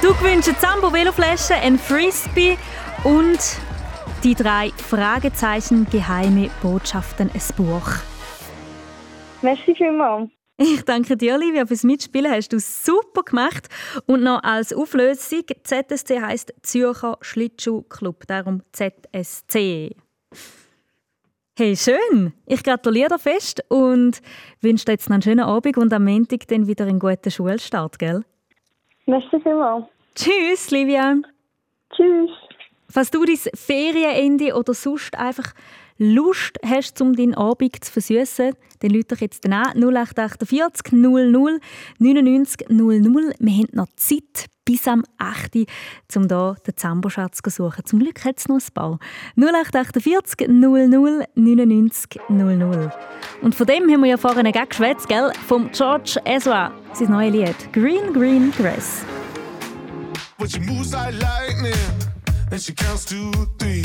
Du 0.00 0.14
gewinnst 0.14 0.48
eine 0.50 0.58
Zambo 0.58 0.92
Veloflasche, 0.92 1.56
ein 1.56 1.80
Frisbee 1.80 2.56
und 3.02 3.40
die 4.22 4.36
drei 4.36 4.70
Fragezeichen 4.76 5.90
geheime 5.90 6.48
Botschaften, 6.62 7.28
ein 7.28 7.56
Buch. 7.56 8.11
Merci 9.42 9.74
vielmals. 9.74 10.30
Ich 10.58 10.84
danke 10.84 11.16
dir, 11.16 11.34
Olivia, 11.34 11.66
fürs 11.66 11.82
Mitspielen. 11.82 12.30
Hast 12.30 12.52
du 12.52 12.60
super 12.60 13.22
gemacht. 13.22 13.68
Und 14.06 14.22
noch 14.22 14.42
als 14.42 14.72
Auflösung: 14.72 15.42
ZSC 15.64 16.20
heißt 16.20 16.54
Zürcher 16.62 17.18
Schlittschuhclub, 17.20 18.26
darum 18.26 18.62
ZSC. 18.72 19.96
Hey, 21.58 21.76
schön! 21.76 22.32
Ich 22.46 22.62
gratuliere 22.62 23.10
dir 23.10 23.18
fest 23.18 23.62
und 23.68 24.22
wünsche 24.60 24.84
dir 24.84 24.92
jetzt 24.92 25.10
noch 25.10 25.14
einen 25.14 25.22
schönen 25.22 25.44
Abend 25.44 25.76
und 25.76 25.92
am 25.92 26.04
Montag 26.04 26.46
dann 26.48 26.66
wieder 26.66 26.86
einen 26.86 26.98
guten 26.98 27.30
Schulstart, 27.30 27.98
gell? 27.98 28.24
Merci 29.06 29.40
vielmals. 29.42 29.86
Tschüss, 30.14 30.70
Livia! 30.70 31.16
Tschüss. 31.94 32.30
Falls 32.88 33.10
du 33.10 33.24
dein 33.24 33.36
Ferienende 33.36 34.54
oder 34.54 34.74
sonst 34.74 35.18
einfach 35.18 35.52
Lust 36.02 36.58
hast, 36.64 37.00
um 37.00 37.14
deinen 37.14 37.34
Abend 37.34 37.84
zu 37.84 37.92
versüßen, 37.92 38.52
dann 38.80 38.90
lüte 38.90 39.14
ich 39.14 39.20
jetzt 39.20 39.46
an 39.46 39.52
0848 39.52 40.92
00 40.92 41.60
99 41.98 42.68
00. 42.68 43.34
Wir 43.38 43.52
haben 43.52 43.68
noch 43.72 43.86
Zeit 43.96 44.48
bis 44.64 44.86
am 44.86 45.04
8. 45.18 45.56
Uhr, 45.56 45.66
um 46.16 46.28
hier 46.28 46.56
den 46.66 46.76
Zamboschatz 46.76 47.40
zu 47.42 47.50
suchen. 47.50 47.84
Zum 47.84 47.98
Glück 48.00 48.24
hat 48.24 48.38
es 48.38 48.48
noch 48.48 48.56
ein 48.56 48.74
paar. 48.74 48.98
0848 49.36 50.48
00 50.48 50.88
99 51.34 52.20
00. 52.28 52.90
Und 53.40 53.54
von 53.54 53.66
dem 53.66 53.90
haben 53.90 54.02
wir 54.02 54.10
ja 54.10 54.16
vorhin 54.16 54.50
gerade 54.50 54.66
geschwätzt, 54.66 55.08
gell? 55.08 55.32
Vom 55.46 55.70
George 55.72 56.20
Ezra, 56.24 56.72
sein 56.92 57.10
neues 57.10 57.32
Lied 57.32 57.72
«Green, 57.72 58.12
Green 58.12 58.52
Grass». 58.52 59.04
But 60.38 60.50
she 60.50 60.58
moves 60.58 60.92
like 60.92 61.14
lightning, 61.20 61.72
and 62.50 62.60
she 62.60 62.72
counts 62.72 63.04
to 63.04 63.30
three. 63.58 63.84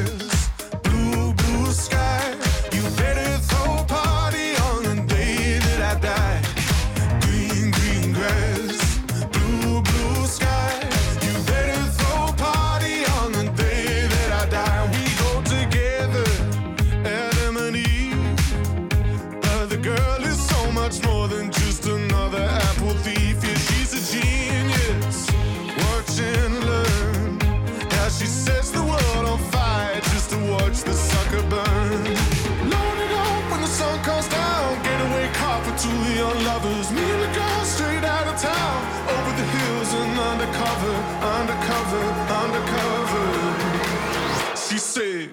lovers. 36.81 36.91
Me 36.91 37.01
and 37.01 37.21
the 37.21 37.27
girl 37.39 37.65
straight 37.65 38.03
out 38.03 38.27
of 38.27 38.39
town. 38.39 38.85
Over 39.09 39.31
the 39.37 39.43
hills 39.43 39.93
and 39.93 40.19
undercover, 40.19 40.95
undercover, 41.39 42.03
undercover. 42.43 43.25
She 44.55 44.77
said, 44.77 45.29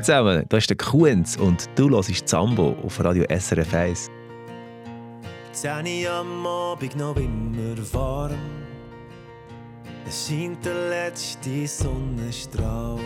Hallo 0.00 0.06
zusammen, 0.06 0.46
da 0.48 0.56
ist 0.56 0.70
der 0.70 0.78
Kuhns 0.78 1.36
und 1.36 1.68
du 1.74 1.90
hörst 1.90 2.26
Zambo 2.26 2.74
auf 2.82 3.04
Radio 3.04 3.22
SRF 3.28 3.74
1. 3.74 4.08
10 5.52 5.70
Uhr 6.06 6.10
am 6.10 6.46
Abend 6.46 6.96
noch 6.96 7.16
immer 7.16 7.76
warm. 7.92 8.32
Es 10.08 10.26
scheint 10.26 10.64
der 10.64 10.88
letzte 10.88 11.66
Sonnenstrahl. 11.66 12.98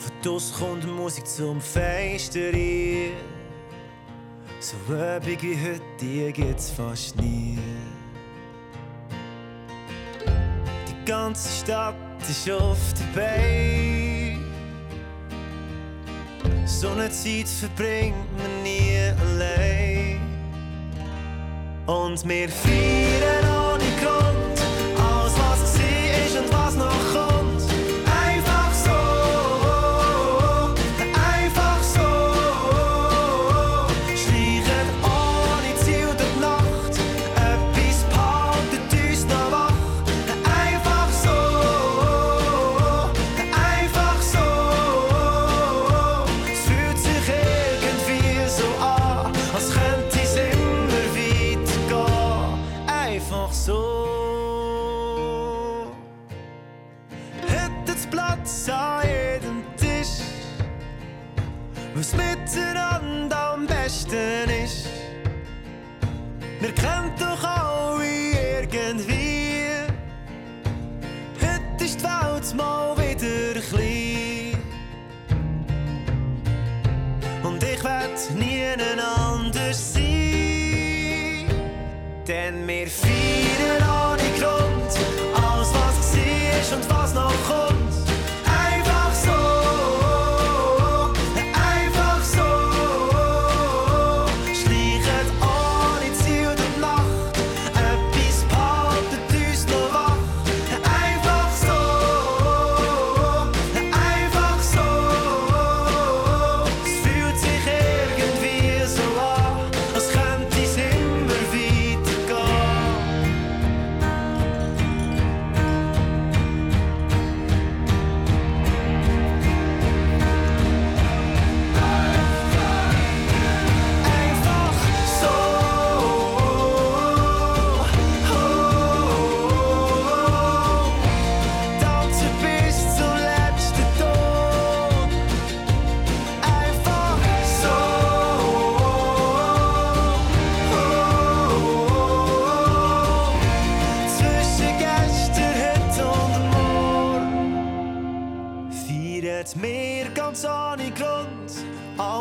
Von 0.00 0.12
draussen 0.24 0.56
kommt 0.58 0.96
Musik 0.96 1.24
zum 1.28 1.60
Fenster. 1.60 2.50
So 4.58 4.76
üppig 4.92 5.42
wie 5.42 5.56
heute, 5.56 5.82
die 6.00 6.32
gibt's 6.32 6.72
fast 6.72 7.16
nie. 7.20 7.56
Die 10.88 11.04
ganze 11.04 11.62
Stadt 11.62 11.94
ist 12.28 12.50
auf 12.50 12.78
der 13.14 13.20
Beine. 13.20 14.09
So 16.66 16.88
eine 16.88 17.10
Zeit 17.10 17.48
verbringt 17.48 18.14
man 18.38 18.62
nie 18.62 18.96
allein. 19.20 20.20
Und 21.86 22.28
wir 22.28 22.48
feiern 22.48 23.44
ohne 23.44 23.84
Grund 24.00 24.49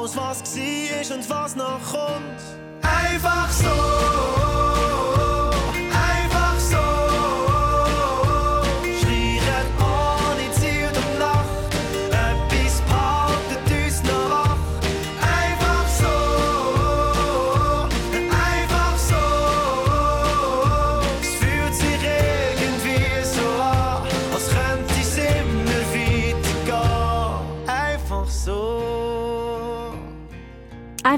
alles, 0.09 0.15
was 0.15 0.43
war 0.43 1.11
und 1.11 1.29
was 1.29 1.55
noch 1.55 1.81
kommt. 1.91 2.41
Einfach 2.81 3.51
so. 3.51 3.98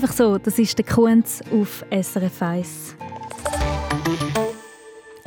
Einfach 0.01 0.15
so, 0.15 0.39
das 0.39 0.57
ist 0.57 0.79
der 0.79 0.85
Kunz 0.85 1.43
auf 1.51 1.85
SRF 1.91 2.41
1. 2.41 2.95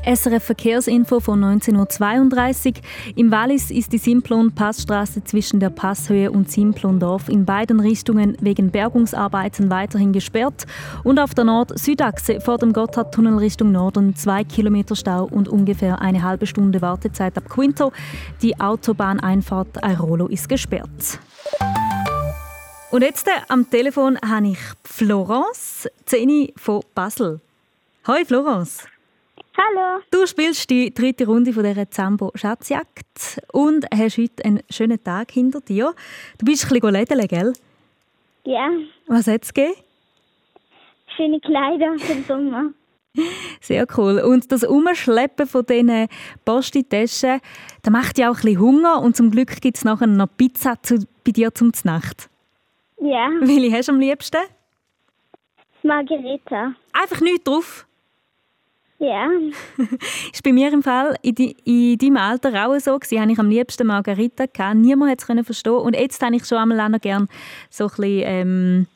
SRF 0.05 0.43
Verkehrsinfo 0.43 1.21
von 1.21 1.45
19.32 1.61 2.67
Uhr. 2.67 2.83
Im 3.15 3.31
Wallis 3.31 3.71
ist 3.71 3.93
die 3.93 3.99
Simplon-Passstraße 3.99 5.23
zwischen 5.23 5.61
der 5.61 5.71
Passhöhe 5.71 6.33
und 6.33 6.51
Simplondorf 6.51 7.29
in 7.29 7.45
beiden 7.45 7.79
Richtungen 7.79 8.37
wegen 8.41 8.73
Bergungsarbeiten 8.73 9.71
weiterhin 9.71 10.13
gesperrt. 10.13 10.67
Und 11.05 11.21
auf 11.21 11.35
der 11.35 11.45
Nord-Südachse 11.45 12.41
vor 12.41 12.59
dem 12.59 12.73
Gotthardtunnel 12.73 13.39
Richtung 13.39 13.71
Norden 13.71 14.17
zwei 14.17 14.43
Kilometer 14.43 14.97
Stau 14.97 15.29
und 15.31 15.49
ungefähr 15.49 16.03
eine 16.03 16.25
halbe 16.25 16.49
Stunde 16.49 16.83
Wartezeit 16.83 17.39
ab 17.39 17.49
Quinto. 17.49 17.93
Die 18.43 18.59
Autobahneinfahrt 18.59 19.85
Airolo 19.85 20.27
ist 20.27 20.49
gesperrt. 20.49 21.21
Und 22.95 23.03
jetzt 23.03 23.27
äh, 23.27 23.33
am 23.49 23.69
Telefon 23.69 24.17
habe 24.25 24.51
ich 24.51 24.59
Florence 24.85 25.91
Zeni 26.07 26.55
von 26.57 26.81
Basel. 26.95 27.41
Hi 28.07 28.25
Florence. 28.25 28.87
Hallo. 29.59 30.01
Du 30.13 30.25
spielst 30.29 30.71
die 30.71 30.95
dritte 30.95 31.27
Runde 31.27 31.53
von 31.53 31.65
dieser 31.65 31.91
Zambo 31.91 32.31
Schatzjagd 32.37 33.41
und 33.51 33.85
hast 33.93 34.17
heute 34.17 34.45
einen 34.45 34.61
schönen 34.71 35.03
Tag 35.03 35.33
hinter 35.33 35.61
dir. 35.61 35.93
Du 36.39 36.47
bist 36.47 36.67
ein 36.67 36.69
bisschen 36.69 36.93
lädeln, 36.93 37.27
gell? 37.27 37.53
Ja, 38.45 38.71
Was 39.09 39.27
hat 39.27 39.43
es 39.43 39.53
gegeben? 39.53 39.75
schöne 41.17 41.41
Kleider 41.41 41.99
für 41.99 42.15
den 42.15 42.25
Sommer. 42.25 42.71
Sehr 43.61 43.89
cool. 43.97 44.21
Und 44.21 44.53
das 44.53 44.63
Umschleppen 44.63 45.49
von 45.49 45.67
diesen 45.67 46.07
Postitaschen, 46.45 47.41
das 47.83 47.93
macht 47.93 48.19
ja 48.19 48.31
auch 48.31 48.37
ein 48.37 48.43
bisschen 48.43 48.61
Hunger 48.61 49.03
und 49.03 49.17
zum 49.17 49.33
Glück 49.33 49.61
gibt 49.61 49.79
es 49.79 49.85
nachher 49.85 50.07
noch 50.07 50.29
Pizza 50.37 50.81
zu, 50.81 51.05
bei 51.25 51.33
dir 51.33 51.53
zum 51.53 51.73
Nacht. 51.83 52.31
Ja, 53.05 53.29
Welche 53.41 53.77
hast 53.77 53.89
du 53.89 53.93
am 53.93 54.01
liebsten? 54.01 54.41
Margareta. 55.83 56.75
Einfach 56.95 57.21
nichts 57.21 57.45
drauf. 57.45 57.87
Ja, 58.99 59.29
ist 60.33 60.43
bei 60.43 60.53
mir 60.53 60.73
im 60.73 60.83
Fall 60.83 61.15
in, 61.21 61.35
di, 61.35 61.55
in 61.65 61.99
deinem 61.99 62.17
Alter 62.17 62.67
auch 62.67 62.79
so 62.79 62.99
gewesen. 62.99 63.21
Habe 63.21 63.33
ich 63.33 63.39
am 63.39 63.51
liebsten 63.51 63.87
Margarita 63.87 64.47
gehabt. 64.47 64.77
Niemand 64.77 65.11
hat 65.11 65.21
es 65.21 65.27
können 65.27 65.45
verstehen. 65.45 65.75
Und 65.75 65.95
jetzt 65.95 66.23
habe 66.23 66.35
ich 66.35 66.47
schon 66.47 66.57
einmal 66.57 66.81
auch 66.81 66.89
noch 66.89 67.01
gern 67.01 67.29
so 67.69 67.85
ein 67.85 67.91
bisschen 67.91 68.23
ähm, 68.25 68.87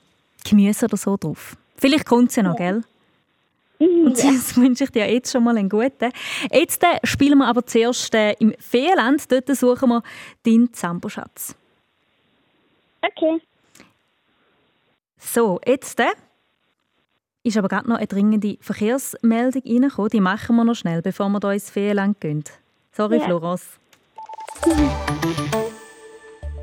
Gemüse 0.48 0.86
oder 0.86 0.96
so 0.96 1.18
drauf. 1.18 1.56
Vielleicht 1.76 2.06
kommt 2.06 2.30
es 2.30 2.36
ja 2.36 2.44
noch, 2.44 2.56
gell? 2.56 2.82
Und 3.78 4.16
das 4.16 4.56
wünsche 4.56 4.84
ich 4.84 4.90
dir 4.90 5.12
jetzt 5.12 5.30
schon 5.30 5.44
mal 5.44 5.58
einen 5.58 5.68
guten. 5.68 6.10
Jetzt 6.50 6.82
äh, 6.82 6.98
spielen 7.04 7.38
wir 7.38 7.46
aber 7.46 7.66
zuerst 7.66 8.14
äh, 8.14 8.32
im 8.38 8.54
Feenland. 8.58 9.30
Dort 9.30 9.54
suchen 9.54 9.90
wir 9.90 10.02
deinen 10.46 10.72
Zamboschatz. 10.72 11.54
okay. 13.02 13.42
So, 15.18 15.60
jetzt 15.66 15.98
äh, 16.00 16.04
ist 17.42 17.56
aber 17.56 17.68
gerade 17.68 17.88
noch 17.88 17.96
eine 17.96 18.06
dringende 18.06 18.56
Verkehrsmeldung 18.60 19.62
reingekommen. 19.64 20.10
Die 20.10 20.20
machen 20.20 20.56
wir 20.56 20.64
noch 20.64 20.74
schnell, 20.74 21.02
bevor 21.02 21.28
wir 21.28 21.40
hier 21.40 21.52
ins 21.52 21.70
Feenland 21.70 22.20
gehen. 22.20 22.44
Sorry, 22.92 23.18
Ja. 23.18 23.24
Florence. 23.24 23.78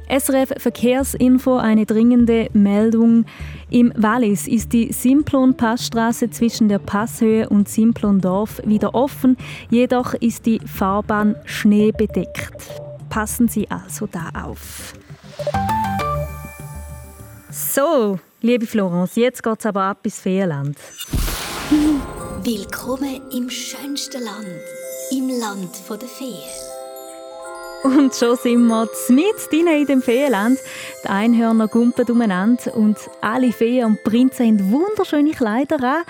SRF 0.08 0.54
Verkehrsinfo, 0.58 1.58
eine 1.58 1.86
dringende 1.86 2.50
Meldung. 2.54 3.26
Im 3.72 3.92
Wallis 3.96 4.48
ist 4.48 4.72
die 4.72 4.94
Simplon-Passstraße 4.94 6.30
zwischen 6.30 6.70
der 6.70 6.78
Passhöhe 6.80 7.50
und 7.50 7.68
Simplondorf 7.68 8.62
wieder 8.66 8.94
offen, 8.94 9.36
jedoch 9.70 10.14
ist 10.14 10.46
die 10.46 10.60
Fahrbahn 10.60 11.36
schneebedeckt. 11.46 12.54
Passen 13.10 13.48
Sie 13.48 13.70
also 13.72 14.06
da 14.08 14.30
auf. 14.44 14.94
So, 17.58 18.20
liebe 18.42 18.68
Florence, 18.68 19.16
jetzt 19.16 19.42
geht 19.42 19.60
es 19.60 19.66
aber 19.66 19.84
ab 19.84 20.00
ins 20.04 20.20
Feenland. 20.20 20.78
Willkommen 22.44 23.22
im 23.32 23.50
schönsten 23.50 24.22
Land, 24.22 24.60
im 25.10 25.30
Land 25.30 25.70
der 25.90 26.10
Feen. 26.10 26.44
Und 27.82 28.14
schon 28.14 28.36
sind 28.36 28.68
wir 28.68 28.90
mit 29.08 29.54
in 29.54 29.86
dem 29.86 30.02
Feenland. 30.02 30.60
Die 31.06 31.08
Einhörner 31.08 31.70
gumpen 31.70 32.06
umeinander 32.10 32.76
und 32.76 32.98
alle 33.22 33.54
Feen 33.54 33.86
und 33.86 34.04
Prinzen 34.04 34.48
haben 34.48 34.72
wunderschöne 34.72 35.32
Kleider 35.32 35.82
an. 35.82 36.04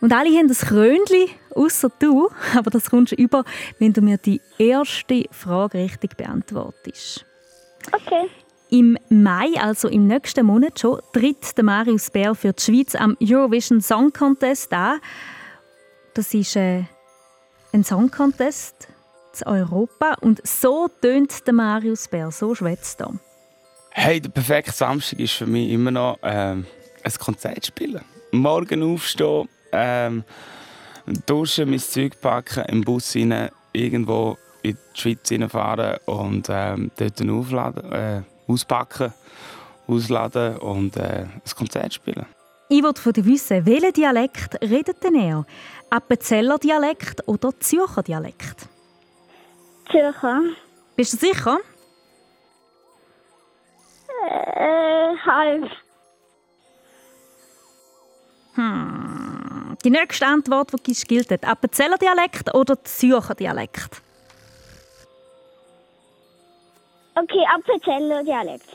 Und 0.00 0.12
alle 0.12 0.36
haben 0.36 0.50
ein 0.50 0.56
Krönchen, 0.56 1.28
außer 1.54 1.92
du. 2.00 2.30
Aber 2.56 2.70
das 2.70 2.90
kommst 2.90 3.12
du 3.12 3.16
über, 3.16 3.44
wenn 3.78 3.92
du 3.92 4.00
mir 4.00 4.18
die 4.18 4.40
erste 4.58 5.26
Frage 5.30 5.78
richtig 5.78 6.16
beantwortest. 6.16 7.24
Okay. 7.92 8.28
Im 8.74 8.98
Mai, 9.08 9.52
also 9.60 9.86
im 9.86 10.08
nächsten 10.08 10.46
Monat 10.46 10.80
schon, 10.80 11.00
tritt 11.12 11.56
der 11.56 11.62
Marius 11.62 12.10
Bär 12.10 12.34
für 12.34 12.52
die 12.52 12.60
Schweiz 12.60 12.96
am 12.96 13.16
Eurovision 13.22 13.80
Song 13.80 14.12
Contest 14.12 14.72
an. 14.72 14.98
Das 16.12 16.34
ist 16.34 16.56
äh, 16.56 16.82
ein 17.72 17.84
Song 17.84 18.10
Contest 18.10 18.88
zu 19.32 19.46
Europa 19.46 20.16
und 20.22 20.44
so 20.44 20.88
tönt 21.00 21.46
der 21.46 21.54
Marius 21.54 22.08
Bär, 22.08 22.32
so 22.32 22.52
schwätzt 22.56 23.00
er. 23.00 23.12
Hey, 23.90 24.20
der 24.20 24.30
perfekte 24.30 24.72
Samstag 24.72 25.20
ist 25.20 25.34
für 25.34 25.46
mich 25.46 25.70
immer 25.70 25.92
noch 25.92 26.18
ähm, 26.24 26.66
ein 27.04 27.12
Konzert 27.12 27.66
spielen. 27.66 28.04
Morgen 28.32 28.82
aufstehen, 28.82 29.48
ähm, 29.70 30.24
duschen, 31.26 31.70
mein 31.70 31.78
Zeug 31.78 32.20
packen, 32.20 32.64
im 32.64 32.80
Bus 32.80 33.14
rein, 33.14 33.50
irgendwo 33.72 34.36
in 34.62 34.76
die 34.96 35.00
Schweiz 35.00 35.30
reinfahren 35.30 35.98
und 36.06 36.48
ähm, 36.50 36.90
dort 36.96 37.22
aufladen, 37.30 37.92
äh, 37.92 38.22
auspacken, 38.46 39.12
ausladen 39.86 40.58
und 40.58 40.96
äh, 40.96 41.26
ein 41.26 41.42
Konzert 41.56 41.94
spielen. 41.94 42.26
Ich 42.68 42.82
wollte 42.82 43.00
von 43.02 43.12
dir 43.12 43.24
wissen, 43.26 43.66
welchen 43.66 43.92
Dialekt 43.92 44.60
redet 44.62 45.02
denn 45.04 45.14
er? 45.14 45.44
Appenzeller 45.90 46.58
Dialekt 46.58 47.26
oder 47.28 47.58
Zürcher 47.60 48.02
Dialekt? 48.02 48.68
Zürcher. 49.90 50.40
Bist 50.96 51.12
du 51.12 51.16
sicher? 51.18 51.58
Äh, 54.26 55.16
halb. 55.26 55.70
Hm. 58.54 59.76
Die 59.84 59.90
nächste 59.90 60.26
Antwort, 60.26 60.72
die 60.72 60.76
du 60.76 60.82
gibst, 60.82 61.08
gilt. 61.08 61.44
Appenzeller 61.46 61.98
Dialekt 61.98 62.54
oder 62.54 62.82
Zürcher 62.84 63.34
Dialekt? 63.34 64.03
Okay, 67.16 67.44
Appenzeller 67.54 68.24
Dialekt. 68.24 68.66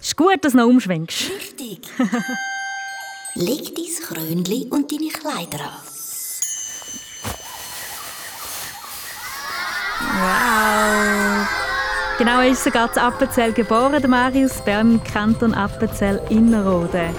Ist 0.00 0.16
gut, 0.16 0.42
dass 0.42 0.52
du 0.52 0.58
noch 0.58 0.66
umschwenkst. 0.66 1.30
Richtig. 1.30 1.80
Leg 3.34 3.74
dein 3.74 3.84
Krönli 4.02 4.66
und 4.70 4.90
deine 4.90 5.08
Kleider 5.08 5.64
an. 5.64 5.92
Wow. 10.20 11.48
Genau, 12.18 12.40
er 12.40 12.48
ist 12.48 12.64
sogar 12.64 12.92
zu 12.92 13.00
Appenzell 13.00 13.52
geboren, 13.52 14.00
der 14.00 14.08
Marius 14.08 14.60
Berm 14.62 14.92
im 14.92 15.04
Kanton 15.04 15.54
Appenzell 15.54 16.20
Innerrhoden. 16.30 17.14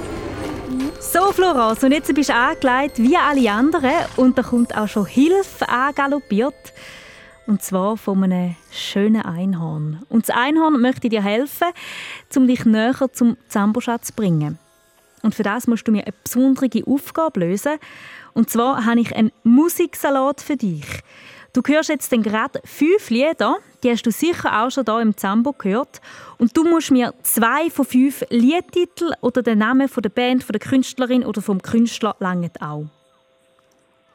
So, 0.99 1.31
Florence, 1.31 1.83
und 1.83 1.91
jetzt 1.91 2.13
bist 2.13 2.29
du 2.29 2.33
angelegt 2.33 2.97
wie 2.97 3.15
alle 3.15 3.51
anderen 3.51 4.05
und 4.15 4.37
da 4.37 4.43
kommt 4.43 4.75
auch 4.75 4.87
schon 4.87 5.05
Hilfe 5.05 5.67
angaloppiert. 5.67 6.73
Und 7.45 7.61
zwar 7.61 7.97
von 7.97 8.23
einem 8.23 8.55
schönen 8.71 9.21
Einhorn. 9.21 10.03
Und 10.09 10.27
das 10.27 10.35
Einhorn 10.35 10.79
möchte 10.79 11.09
dir 11.09 11.21
helfen, 11.21 11.67
um 12.35 12.47
dich 12.47 12.65
näher 12.65 13.09
zum 13.11 13.37
Zamboschatz 13.49 14.07
zu 14.07 14.13
bringen. 14.13 14.59
Und 15.23 15.35
für 15.35 15.43
das 15.43 15.67
musst 15.67 15.87
du 15.87 15.91
mir 15.91 16.03
eine 16.03 16.13
besondere 16.23 16.69
Aufgabe 16.85 17.41
lösen. 17.41 17.79
Und 18.33 18.49
zwar 18.49 18.85
habe 18.85 18.99
ich 18.99 19.15
einen 19.15 19.31
Musiksalat 19.43 20.41
für 20.41 20.57
dich. 20.57 20.85
Du 21.53 21.61
hörst 21.65 21.89
jetzt 21.89 22.11
dann 22.11 22.23
gerade 22.23 22.61
fünf 22.65 23.09
Lieder, 23.09 23.57
die 23.83 23.91
hast 23.91 24.03
du 24.03 24.11
sicher 24.11 24.63
auch 24.63 24.71
schon 24.71 24.85
hier 24.85 25.01
im 25.01 25.15
Zambo 25.15 25.53
gehört. 25.53 26.01
Und 26.39 26.57
du 26.57 26.63
musst 26.63 26.91
mir 26.91 27.13
zwei 27.21 27.69
von 27.69 27.85
fünf 27.85 28.23
Liedtiteln 28.29 29.13
oder 29.21 29.43
den 29.43 29.59
Namen 29.59 29.87
von 29.87 30.01
der 30.01 30.09
Band, 30.09 30.43
von 30.43 30.53
der 30.53 30.59
Künstlerin 30.67 31.23
oder 31.23 31.41
vom 31.41 31.61
Künstler 31.61 32.15
langen 32.19 32.51
auch. 32.59 32.85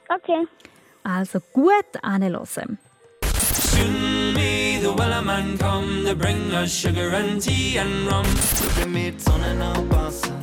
Okay. 0.09 0.49
Also 1.05 1.39
gut 1.53 2.03
anhören. 2.03 2.79
Soon 3.79 4.35
may 4.35 4.79
the 4.81 4.93
wellerman 4.93 5.57
come 5.57 6.05
to 6.05 6.15
bring 6.17 6.53
us 6.53 6.73
sugar 6.73 7.11
and 7.11 7.41
tea 7.41 7.79
and 7.79 8.09
rum. 8.11 8.27
Bring 8.75 8.93
mir 8.93 9.13
die 9.13 9.21
Sonne 9.21 9.55
anpassen. 9.63 10.35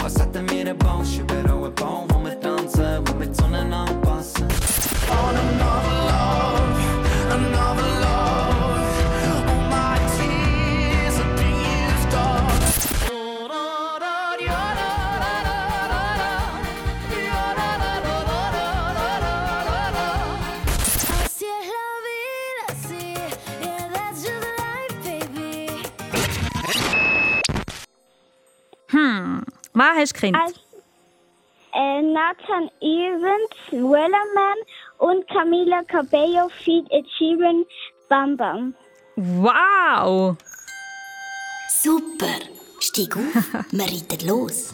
Was 0.00 0.18
hat 0.20 0.34
denn 0.34 0.46
mir 0.46 0.64
der 0.64 0.74
Bausch? 0.74 1.18
Ich 1.18 1.24
bin 1.24 1.48
auch 1.48 1.66
ein 1.66 1.74
Baum, 1.76 2.08
wo 2.10 2.18
wir 2.24 2.38
tanzen, 2.40 3.00
wo 3.06 3.18
wir 3.20 3.28
die 3.28 3.34
Sonne 3.34 3.60
anpassen. 3.60 4.48
On 5.08 5.36
another 5.36 5.98
love, 6.08 6.43
was 29.74 29.96
hast 29.96 30.16
du 30.16 30.20
gekannt? 30.20 30.46
Also, 30.46 30.60
äh, 31.74 32.02
Nathan 32.02 32.70
Evans, 32.80 33.50
Wellerman 33.70 34.58
und 34.98 35.26
Camila 35.28 35.82
Cabello 35.82 36.48
feat. 36.64 36.86
Ed 36.90 37.06
Sheeran, 37.18 37.64
Bam 38.08 38.36
Bam. 38.36 38.74
Wow! 39.16 40.36
Super. 41.68 42.38
Steig 42.80 43.16
auf, 43.16 43.64
wir 43.70 43.84
reiten 43.84 44.28
los. 44.28 44.72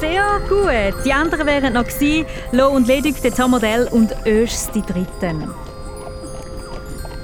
Sehr 0.00 0.40
gut. 0.48 1.04
Die 1.04 1.12
anderen 1.12 1.46
wären 1.46 1.74
noch 1.74 1.84
gewesen, 1.84 2.26
Lo 2.52 2.68
und 2.68 2.86
Ledig, 2.86 3.20
der 3.22 3.32
Zamodell 3.32 3.88
und 3.90 4.14
Öschs, 4.26 4.70
die 4.70 4.82
Dritten. 4.82 5.54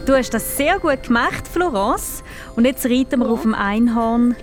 Du 0.06 0.14
hast 0.14 0.32
das 0.32 0.56
sehr 0.56 0.78
gut 0.78 1.04
gemacht, 1.04 1.46
Florence. 1.46 2.22
Und 2.56 2.64
jetzt 2.64 2.84
reiten 2.86 3.20
wir 3.20 3.28
auf 3.28 3.42
dem 3.42 3.54
Einhorn 3.54 4.34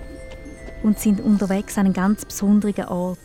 und 0.88 0.98
sind 0.98 1.20
unterwegs 1.20 1.76
an 1.76 1.84
einem 1.84 1.94
ganz 1.94 2.24
besonderen 2.24 2.86
Ort. 2.86 3.18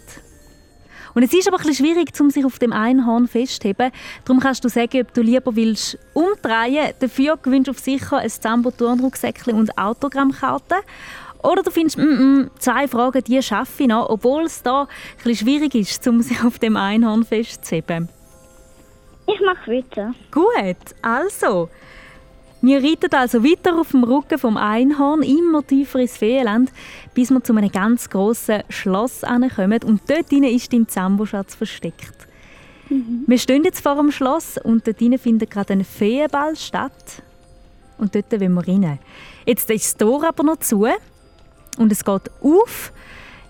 Und 1.15 1.23
es 1.23 1.33
ist 1.33 1.47
aber 1.47 1.57
ein 1.57 1.65
bisschen 1.65 1.85
schwierig, 1.85 2.09
um 2.19 2.29
sich 2.29 2.43
auf 2.43 2.59
dem 2.59 2.73
Einhorn 2.73 3.27
festzuheben. 3.27 3.91
Darum 4.25 4.41
kannst 4.41 4.65
du 4.65 4.69
sagen, 4.69 5.01
ob 5.01 5.13
du 5.13 5.21
lieber 5.21 5.55
willst 5.55 5.97
umdrehen. 6.13 6.93
Dafür 6.99 7.37
gewünscht 7.37 7.69
auf 7.69 7.79
sicher 7.79 8.17
ein 8.17 8.29
Zambo-Turnrucksäckchen 8.29 9.53
und 9.53 9.77
Autogrammkarten. 9.77 10.79
Oder 11.41 11.61
du 11.61 11.71
findest, 11.71 11.97
mm, 11.97 12.01
mm, 12.01 12.51
zwei 12.57 12.87
Fragen, 12.87 13.23
die 13.23 13.41
schaffe 13.41 13.83
ich 13.83 13.89
noch, 13.89 14.09
obwohl 14.09 14.43
es 14.43 14.63
da 14.63 14.81
ein 14.81 14.87
bisschen 15.23 15.47
schwierig 15.47 15.75
ist, 15.75 16.05
um 16.07 16.21
sich 16.21 16.43
auf 16.43 16.57
dem 16.59 16.75
Einhorn 16.75 17.23
festzuheben. 17.23 18.09
Ich 19.27 19.39
mache 19.39 19.71
weiter. 19.71 20.13
Gut, 20.31 20.95
also. 21.01 21.69
Wir 22.65 22.81
reiten 22.81 23.13
also 23.13 23.43
weiter 23.43 23.77
auf 23.77 23.91
dem 23.91 24.05
Rücken 24.05 24.39
vom 24.39 24.55
Einhorn, 24.55 25.21
immer 25.21 25.67
tiefer 25.67 25.99
ins 25.99 26.15
Feenland, 26.15 26.71
bis 27.13 27.29
wir 27.29 27.43
zu 27.43 27.53
einem 27.53 27.69
ganz 27.69 28.09
grossen 28.09 28.63
Schloss 28.69 29.25
ankommen. 29.25 29.83
Und 29.83 30.09
dort 30.09 30.31
drin 30.31 30.45
ist 30.45 30.71
dein 30.71 30.87
Zamboschatz 30.87 31.55
versteckt. 31.55 32.25
Wir 33.27 33.37
stehen 33.37 33.65
jetzt 33.65 33.81
vor 33.81 33.97
dem 33.97 34.13
Schloss 34.13 34.57
und 34.57 34.87
dort 34.87 35.01
drin 35.01 35.19
findet 35.19 35.51
gerade 35.51 35.73
ein 35.73 35.83
Feenball 35.83 36.55
statt. 36.55 37.21
Und 37.97 38.15
dort 38.15 38.31
wollen 38.31 38.53
wir 38.53 38.65
rein. 38.65 38.97
Jetzt 39.45 39.69
ist 39.69 39.83
das 39.83 39.97
Tor 39.97 40.25
aber 40.25 40.43
noch 40.43 40.59
zu 40.59 40.87
und 41.77 41.91
es 41.91 42.05
geht 42.05 42.31
auf, 42.41 42.93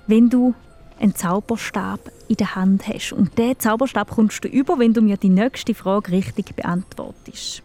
wenn 0.08 0.28
du 0.28 0.56
einen 1.00 1.14
Zauberstab 1.14 2.00
in 2.30 2.38
der 2.38 2.56
Hand 2.56 2.88
hast. 2.88 3.14
Und 3.14 3.38
diesen 3.38 3.60
Zauberstab 3.60 4.10
kommst 4.10 4.44
du 4.44 4.48
über, 4.48 4.80
wenn 4.80 4.94
du 4.94 5.04
mir 5.04 5.18
die 5.18 5.30
nächste 5.30 5.76
Frage 5.76 6.14
richtig 6.14 6.56
beantwortest. 6.56 7.62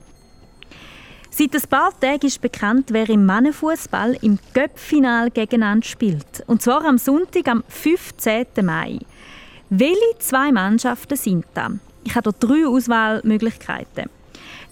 Seit 1.38 1.54
ein 1.54 1.68
paar 1.70 2.00
Tagen 2.00 2.26
ist 2.26 2.40
bekannt, 2.40 2.86
wer 2.90 3.08
im 3.08 3.24
Mannenfußball 3.24 4.16
im 4.22 4.40
Göppfinal 4.54 5.30
gegeneinander 5.30 5.86
spielt. 5.86 6.42
Und 6.48 6.62
zwar 6.62 6.84
am 6.84 6.98
Sonntag, 6.98 7.46
am 7.46 7.62
15. 7.68 8.46
Mai. 8.62 8.98
Welche 9.70 10.18
zwei 10.18 10.50
Mannschaften 10.50 11.16
sind 11.16 11.44
da? 11.54 11.70
Ich 12.02 12.16
habe 12.16 12.30
hier 12.30 12.48
drei 12.48 12.66
Auswahlmöglichkeiten. 12.66 14.10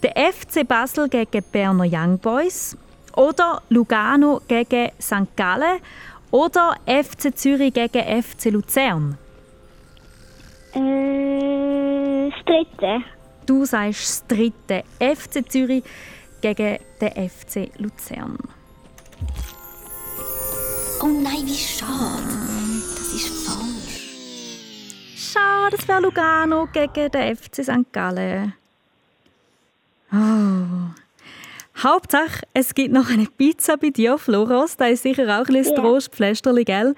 Der 0.03 0.33
FC 0.33 0.67
Basel 0.67 1.09
gegen 1.09 1.45
Berner 1.53 1.87
Young 1.89 2.19
Boys 2.19 2.77
oder 3.15 3.63
Lugano 3.69 4.41
gegen 4.49 4.91
St. 5.01 5.37
Gallen 5.37 5.79
oder 6.33 6.75
FC 6.85 7.33
Zürich 7.33 7.75
gegen 7.75 8.25
FC 8.25 8.47
Luzern. 8.47 9.17
Äh, 10.73 12.29
das 12.29 12.45
dritte. 12.45 13.05
Du 13.47 13.65
sagst 13.65 14.03
das 14.03 14.27
dritte. 14.27 14.83
FC 14.99 15.49
Zürich 15.49 15.85
gegen 16.55 16.79
den 17.01 17.29
FC 17.29 17.71
Luzern. 17.79 18.39
Oh 21.03 21.07
nein, 21.07 21.45
wie 21.45 21.55
schade. 21.55 22.23
Das 22.95 23.13
ist 23.13 23.47
falsch. 23.47 24.15
Schade, 25.17 25.77
das 25.77 25.89
wäre 25.89 26.03
Lugano 26.03 26.69
gegen 26.73 27.11
den 27.11 27.37
FC 27.37 27.65
St. 27.65 27.93
Gallen. 27.93 28.55
Oh. 30.13 31.83
Hauptsache, 31.83 32.47
es 32.55 32.73
gibt 32.75 32.93
noch 32.93 33.11
eine 33.11 33.27
Pizza 33.27 33.77
bei 33.77 33.91
dir, 33.91 34.17
Floros. 34.17 34.77
Da 34.77 34.87
ist 34.87 35.03
sicher 35.03 35.25
auch 35.25 35.47
ein 35.49 35.53
bisschen 35.53 35.75
Ja. 35.77 35.83
Trostpflästerli, 35.83 36.65
gell? 36.65 36.95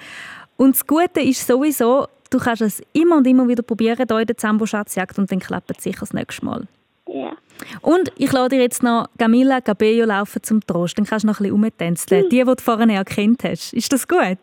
Und 0.56 0.74
das 0.74 0.86
Gute 0.86 1.20
ist 1.20 1.46
sowieso, 1.46 2.06
du 2.30 2.38
kannst 2.38 2.62
es 2.62 2.82
immer 2.92 3.16
und 3.16 3.26
immer 3.26 3.48
wieder 3.48 3.62
probieren 3.62 3.96
hier 3.96 4.20
in 4.20 4.26
der 4.26 4.36
Zambo-Schatzjagd 4.36 5.18
und 5.18 5.32
dann 5.32 5.40
klappt 5.40 5.70
es 5.70 5.82
sicher 5.82 6.00
das 6.00 6.12
nächste 6.12 6.44
Mal. 6.44 6.68
Ja. 7.06 7.32
Und 7.80 8.12
ich 8.16 8.32
lade 8.32 8.56
dir 8.56 8.62
jetzt 8.62 8.82
noch 8.82 9.08
Camilla 9.18 9.60
Cabello 9.60 10.06
laufen 10.06 10.42
zum 10.42 10.60
Trost. 10.66 10.98
Dann 10.98 11.06
kannst 11.06 11.24
du 11.24 11.26
noch 11.28 11.40
ein 11.40 11.44
bisschen 11.44 11.52
rumtänzeln. 11.52 12.28
Die, 12.28 12.38
die 12.38 12.44
du 12.44 12.54
vorhin 12.62 12.90
erkannt 12.90 13.44
hast. 13.44 13.72
Ist 13.72 13.92
das 13.92 14.06
gut? 14.06 14.38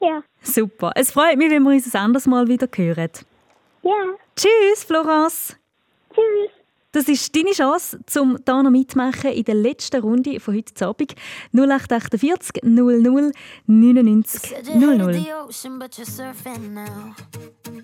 Ja. 0.00 0.22
Super. 0.42 0.92
Es 0.94 1.12
freut 1.12 1.36
mich, 1.38 1.50
wenn 1.50 1.62
wir 1.62 1.70
uns 1.72 1.94
ein 1.94 2.00
anderes 2.00 2.26
Mal 2.26 2.48
wieder 2.48 2.68
hören. 2.74 3.10
Ja. 3.82 3.90
Tschüss, 4.36 4.84
Florence. 4.84 5.56
Tschüss. 6.12 6.50
Das 6.94 7.08
ist 7.08 7.34
deine 7.34 7.50
Chance, 7.50 7.98
um 8.20 8.38
hier 8.46 8.62
noch 8.62 8.70
mitzumachen 8.70 9.32
in 9.32 9.42
der 9.42 9.56
letzten 9.56 10.00
Runde 10.00 10.38
von 10.38 10.54
heute 10.54 10.86
Abend. 10.86 11.16
0848 11.52 12.62
00 12.62 13.32
99 13.66 14.40
Said 14.40 14.68
you 14.68 14.74
headed 14.74 15.00
00. 16.38 17.83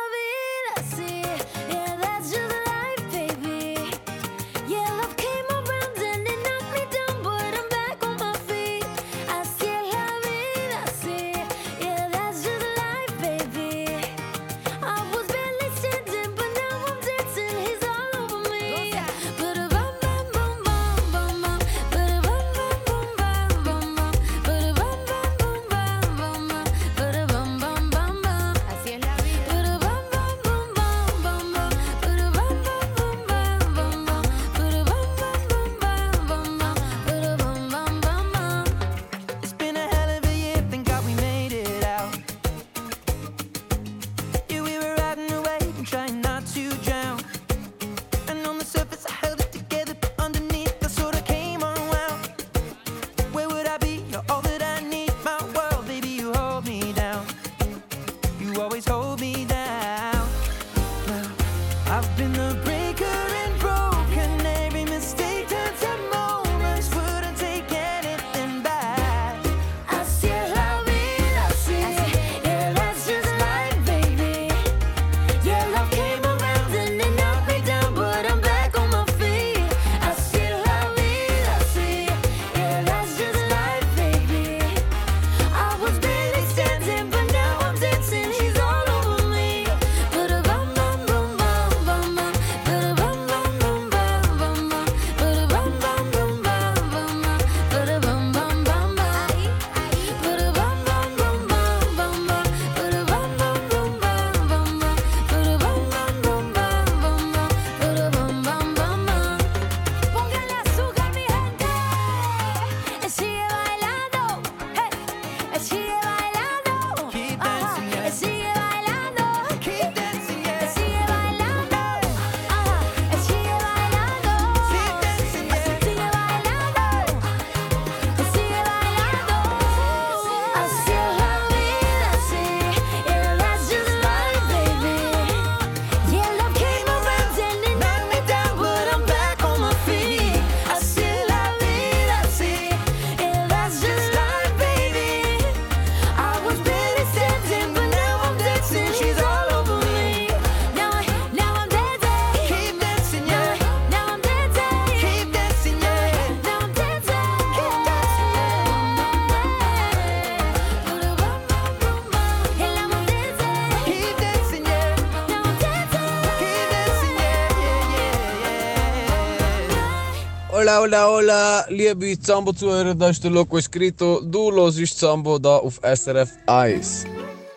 Hola, 170.61 170.79
hola, 170.79 171.07
hola, 171.07 171.65
liebe 171.69 172.19
Zambo-Zuhörer, 172.19 172.93
da 172.93 173.09
ist 173.09 173.23
der 173.23 173.31
Loco 173.31 173.57
Escrito. 173.57 174.21
Du 174.21 174.51
hörst 174.51 174.99
Zambo 174.99 175.39
da 175.39 175.57
auf 175.57 175.81
SRF 175.81 176.29
1. 176.45 177.05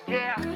Yeah. 0.08 0.53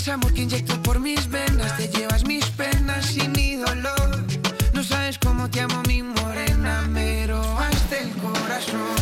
Es 0.00 0.08
amor 0.08 0.32
que 0.32 0.40
inyecto 0.40 0.80
por 0.82 0.98
mis 0.98 1.28
venas, 1.28 1.76
te 1.76 1.86
llevas 1.88 2.24
mis 2.24 2.46
penas 2.52 3.14
y 3.18 3.28
mi 3.28 3.56
dolor. 3.56 4.24
No 4.72 4.82
sabes 4.82 5.18
cómo 5.18 5.50
te 5.50 5.60
amo, 5.60 5.82
mi 5.86 6.02
morena, 6.02 6.80
me 6.88 7.26
robaste 7.26 8.04
el 8.04 8.10
corazón. 8.12 8.99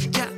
Yeah. 0.00 0.29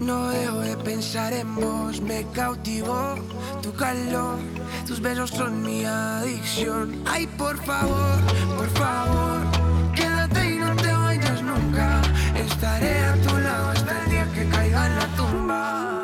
No 0.00 0.28
dejo 0.28 0.60
de 0.60 0.76
pensar 0.76 1.32
en 1.32 1.54
vos, 1.54 2.00
me 2.00 2.26
cautivó 2.32 3.14
tu 3.62 3.72
calor, 3.74 4.38
tus 4.86 5.00
besos 5.00 5.30
son 5.30 5.62
mi 5.62 5.84
adicción. 5.84 7.02
Ay, 7.06 7.26
por 7.26 7.56
favor, 7.64 8.18
por 8.56 8.68
favor, 8.70 9.40
quédate 9.94 10.54
y 10.54 10.58
no 10.58 10.76
te 10.76 10.92
vayas 10.92 11.42
nunca. 11.42 12.02
Estaré 12.36 12.98
a 13.04 13.14
tu 13.22 13.38
lado 13.38 13.70
hasta 13.70 14.04
el 14.04 14.10
día 14.10 14.32
que 14.34 14.48
caiga 14.48 14.86
en 14.86 14.96
la 14.96 15.06
tumba. 15.16 16.03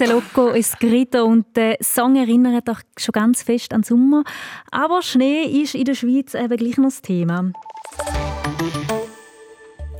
Der 0.00 0.08
Loco 0.08 0.48
Escrito 0.48 1.26
und 1.26 1.54
der 1.54 1.76
Song 1.82 2.16
erinnert 2.16 2.68
doch 2.68 2.80
schon 2.96 3.12
ganz 3.12 3.42
fest 3.42 3.74
an 3.74 3.82
den 3.82 3.84
Sommer. 3.84 4.24
Aber 4.70 5.02
Schnee 5.02 5.42
ist 5.42 5.74
in 5.74 5.84
der 5.84 5.94
Schweiz 5.94 6.32
eben 6.32 6.56
gleich 6.56 6.78
noch 6.78 6.86
das 6.86 7.02
Thema. 7.02 7.52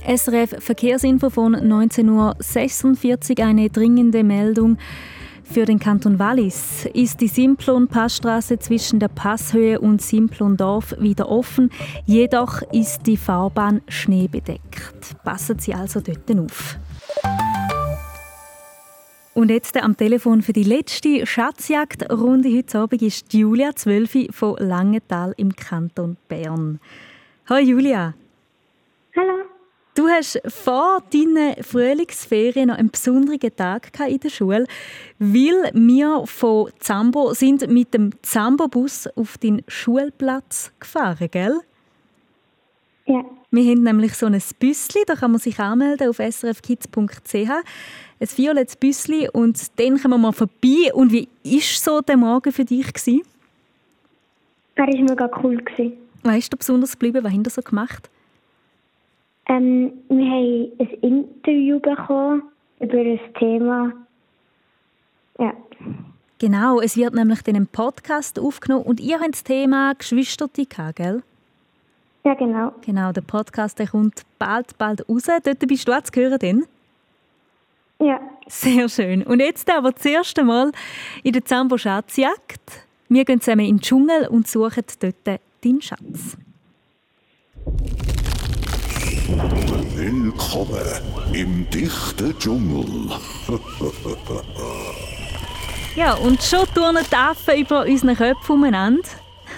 SRF 0.03 0.55
Verkehrsinfo 0.57 1.29
von 1.29 1.55
19.46 1.55 3.39
Uhr, 3.39 3.45
eine 3.45 3.69
dringende 3.69 4.23
Meldung. 4.23 4.79
Für 5.43 5.65
den 5.65 5.77
Kanton 5.77 6.17
Wallis 6.17 6.87
ist 6.95 7.21
die 7.21 7.27
Simplon-Passstraße 7.27 8.57
zwischen 8.57 8.99
der 8.99 9.09
Passhöhe 9.09 9.79
und 9.79 10.01
Simplon-Dorf 10.01 10.95
wieder 10.97 11.29
offen. 11.29 11.69
Jedoch 12.07 12.63
ist 12.71 13.05
die 13.05 13.17
Fahrbahn 13.17 13.81
schneebedeckt. 13.87 15.23
Passen 15.23 15.59
Sie 15.59 15.75
also 15.75 16.01
dort 16.01 16.31
auf. 16.39 16.79
Und 19.33 19.49
jetzt 19.49 19.77
am 19.77 19.95
Telefon 19.95 20.41
für 20.41 20.51
die 20.51 20.63
letzte 20.63 21.25
Schatzjagdrunde 21.25 22.49
heute 22.53 22.79
Abend 22.79 23.01
ist 23.01 23.33
Julia 23.33 23.73
Zwölfi 23.73 24.27
von 24.29 24.57
Langenthal 24.57 25.33
im 25.37 25.55
Kanton 25.55 26.17
Bern. 26.27 26.81
Hallo 27.47 27.65
Julia. 27.65 28.13
Hallo. 29.15 29.45
Du 29.95 30.09
hast 30.09 30.41
vor 30.47 31.01
deinen 31.13 31.63
Frühlingsferien 31.63 32.67
noch 32.67 32.77
einen 32.77 32.91
besonderen 32.91 33.55
Tag 33.55 33.97
in 34.05 34.19
der 34.19 34.29
Schule, 34.29 34.67
weil 35.17 35.71
wir 35.73 36.23
von 36.25 36.69
Zambo 36.79 37.33
sind 37.33 37.69
mit 37.69 37.93
dem 37.93 38.11
Zambo-Bus 38.21 39.07
auf 39.15 39.37
den 39.37 39.63
Schulplatz 39.69 40.73
gefahren, 40.77 41.29
gell? 41.31 41.61
Ja. 43.11 43.25
Wir 43.51 43.71
haben 43.71 43.83
nämlich 43.83 44.13
so 44.13 44.27
ein 44.27 44.41
Büsschen, 44.59 45.01
da 45.05 45.15
kann 45.15 45.31
man 45.31 45.39
sich 45.41 45.59
anmelden 45.59 46.07
auf 46.07 46.17
srfkids.ch. 46.17 47.35
Ein 47.35 48.27
violettes 48.37 48.77
Büsschen 48.77 49.27
und 49.33 49.59
dann 49.77 50.01
kommen 50.01 50.13
wir 50.13 50.17
mal 50.17 50.31
vorbei. 50.31 50.93
Und 50.93 51.11
wie 51.11 51.27
war 51.43 51.59
so 51.61 51.99
der 51.99 52.15
Morgen 52.15 52.53
für 52.53 52.63
dich? 52.63 52.93
Gewesen? 52.93 53.23
Er 54.75 54.87
war 54.87 55.01
mega 55.01 55.29
cool. 55.43 55.57
Gewesen. 55.57 55.97
Was 56.23 56.37
ist 56.37 56.53
dir 56.53 56.57
besonders 56.57 56.93
geblieben? 56.93 57.23
Was 57.25 57.33
haben 57.33 57.43
ihr 57.43 57.49
so 57.49 57.61
gemacht? 57.61 58.09
Ähm, 59.47 59.91
wir 60.07 60.25
haben 60.25 60.71
ein 60.79 60.87
Interview 61.01 61.79
bekommen 61.79 62.43
über 62.79 62.97
ein 62.97 63.19
Thema. 63.37 63.91
Ja. 65.37 65.53
Genau, 66.39 66.79
es 66.79 66.95
wird 66.95 67.13
nämlich 67.13 67.41
dann 67.41 67.57
ein 67.57 67.67
Podcast 67.67 68.39
aufgenommen 68.39 68.85
und 68.85 69.01
ihr 69.01 69.19
habt 69.19 69.33
das 69.33 69.43
Thema 69.43 69.93
Geschwisterte 69.95 70.65
gell? 70.95 71.23
Ja, 72.23 72.35
genau. 72.35 72.71
Genau, 72.85 73.11
der 73.11 73.21
Podcast 73.21 73.79
der 73.79 73.87
kommt 73.87 74.21
bald, 74.37 74.77
bald 74.77 75.07
raus. 75.09 75.23
Dort 75.25 75.59
bist 75.67 75.87
du 75.87 75.91
auch 75.91 76.01
zu 76.01 76.19
hören, 76.19 76.39
denn? 76.39 76.65
Ja. 77.99 78.19
Sehr 78.47 78.89
schön. 78.89 79.23
Und 79.23 79.39
jetzt 79.39 79.69
aber 79.69 79.91
das 79.91 80.05
erste 80.05 80.43
Mal 80.43 80.71
in 81.23 81.33
der 81.33 81.45
Zambo 81.45 81.77
Schatzjagd. 81.77 82.85
Wir 83.09 83.25
gehen 83.25 83.41
zusammen 83.41 83.65
in 83.65 83.77
den 83.77 83.81
Dschungel 83.81 84.27
und 84.27 84.47
suchen 84.47 84.83
dort 84.99 85.39
deinen 85.63 85.81
Schatz. 85.81 86.37
Willkommen 89.95 91.01
im 91.33 91.69
dichten 91.69 92.37
Dschungel. 92.37 93.09
Ja, 95.95 96.13
und 96.15 96.41
schon 96.41 96.65
turnen 96.73 97.05
die 97.09 97.15
Affen 97.15 97.59
über 97.59 97.85
unseren 97.85 98.15
Köpfen 98.15 98.55
umeinander. 98.55 99.07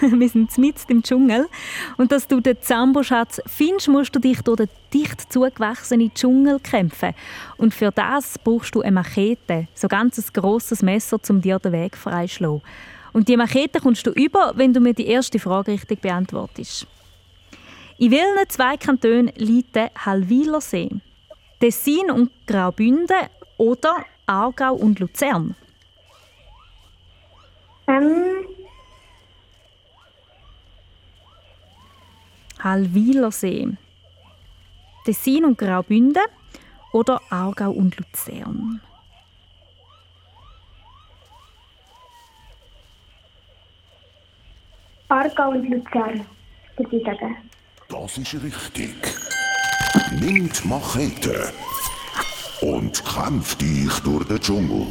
Wir 0.00 0.28
sind 0.28 0.56
mitten 0.58 0.92
im 0.92 1.02
Dschungel. 1.02 1.48
Und 1.96 2.12
dass 2.12 2.26
du 2.26 2.40
den 2.40 2.60
Zambo-Schatz 2.60 3.40
findest, 3.46 3.88
musst 3.88 4.14
du 4.14 4.18
dich 4.18 4.40
durch 4.42 4.58
den 4.58 4.68
dicht 4.92 5.32
zugewachsenen 5.32 6.12
Dschungel 6.14 6.60
kämpfen. 6.60 7.14
Und 7.56 7.74
für 7.74 7.90
das 7.90 8.38
brauchst 8.38 8.74
du 8.74 8.82
eine 8.82 8.92
Machete, 8.92 9.68
so 9.74 9.88
ganz 9.88 10.18
ein 10.18 10.24
grosses 10.32 10.82
Messer, 10.82 11.18
um 11.28 11.40
dir 11.40 11.58
den 11.58 11.72
Weg 11.72 11.96
freizuschlagen. 11.96 12.62
Und 13.12 13.28
die 13.28 13.36
Machete 13.36 13.80
kommst 13.80 14.06
du 14.06 14.10
über, 14.10 14.52
wenn 14.56 14.72
du 14.72 14.80
mir 14.80 14.92
die 14.92 15.06
erste 15.06 15.38
Frage 15.38 15.72
richtig 15.72 16.00
beantwortest. 16.00 16.86
In 17.98 18.10
welchen 18.10 18.48
zwei 18.48 18.76
Kantonen 18.76 19.32
liegt 19.36 19.76
der 19.76 19.90
Halwiler 19.94 20.60
See? 20.60 20.90
Tessin 21.60 22.10
und 22.10 22.30
Graubünden 22.46 23.28
oder 23.56 24.04
Aargau 24.26 24.74
und 24.74 24.98
Luzern? 24.98 25.54
Ähm, 27.86 28.44
Halwiler 32.64 33.30
See. 33.30 33.68
Tessin 35.04 35.44
und 35.44 35.58
Graubünden 35.58 36.22
oder 36.92 37.20
Aargau 37.28 37.70
und 37.70 37.94
Luzern? 37.98 38.80
Aargau 45.08 45.50
und 45.50 45.68
Luzern, 45.68 46.26
würde 46.78 46.96
ich 46.96 47.04
sagen. 47.04 47.36
Das 47.90 48.16
ist 48.16 48.42
richtig. 48.42 48.94
Nimm 50.18 50.50
die 50.50 50.66
Machete 50.66 51.52
und 52.62 53.04
kämpf 53.04 53.56
dich 53.56 53.92
durch 54.00 54.26
den 54.26 54.40
Dschungel. 54.40 54.86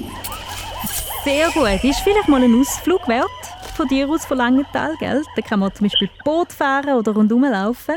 Sehr 1.24 1.50
gut. 1.50 1.84
Ist 1.84 2.02
vielleicht 2.02 2.28
mal 2.28 2.44
ein 2.44 2.62
Ausflug 2.62 3.08
wert 3.08 3.30
von 3.74 3.88
dir 3.88 4.08
aus 4.10 4.26
von 4.26 4.38
Langenthal, 4.38 4.96
gell? 5.00 5.24
Da 5.36 5.42
kann 5.42 5.60
man 5.60 5.74
zum 5.74 5.86
Beispiel 5.88 6.10
Boot 6.24 6.52
fahren 6.54 6.96
oder 6.96 7.12
rundherum 7.12 7.44
laufen. 7.44 7.96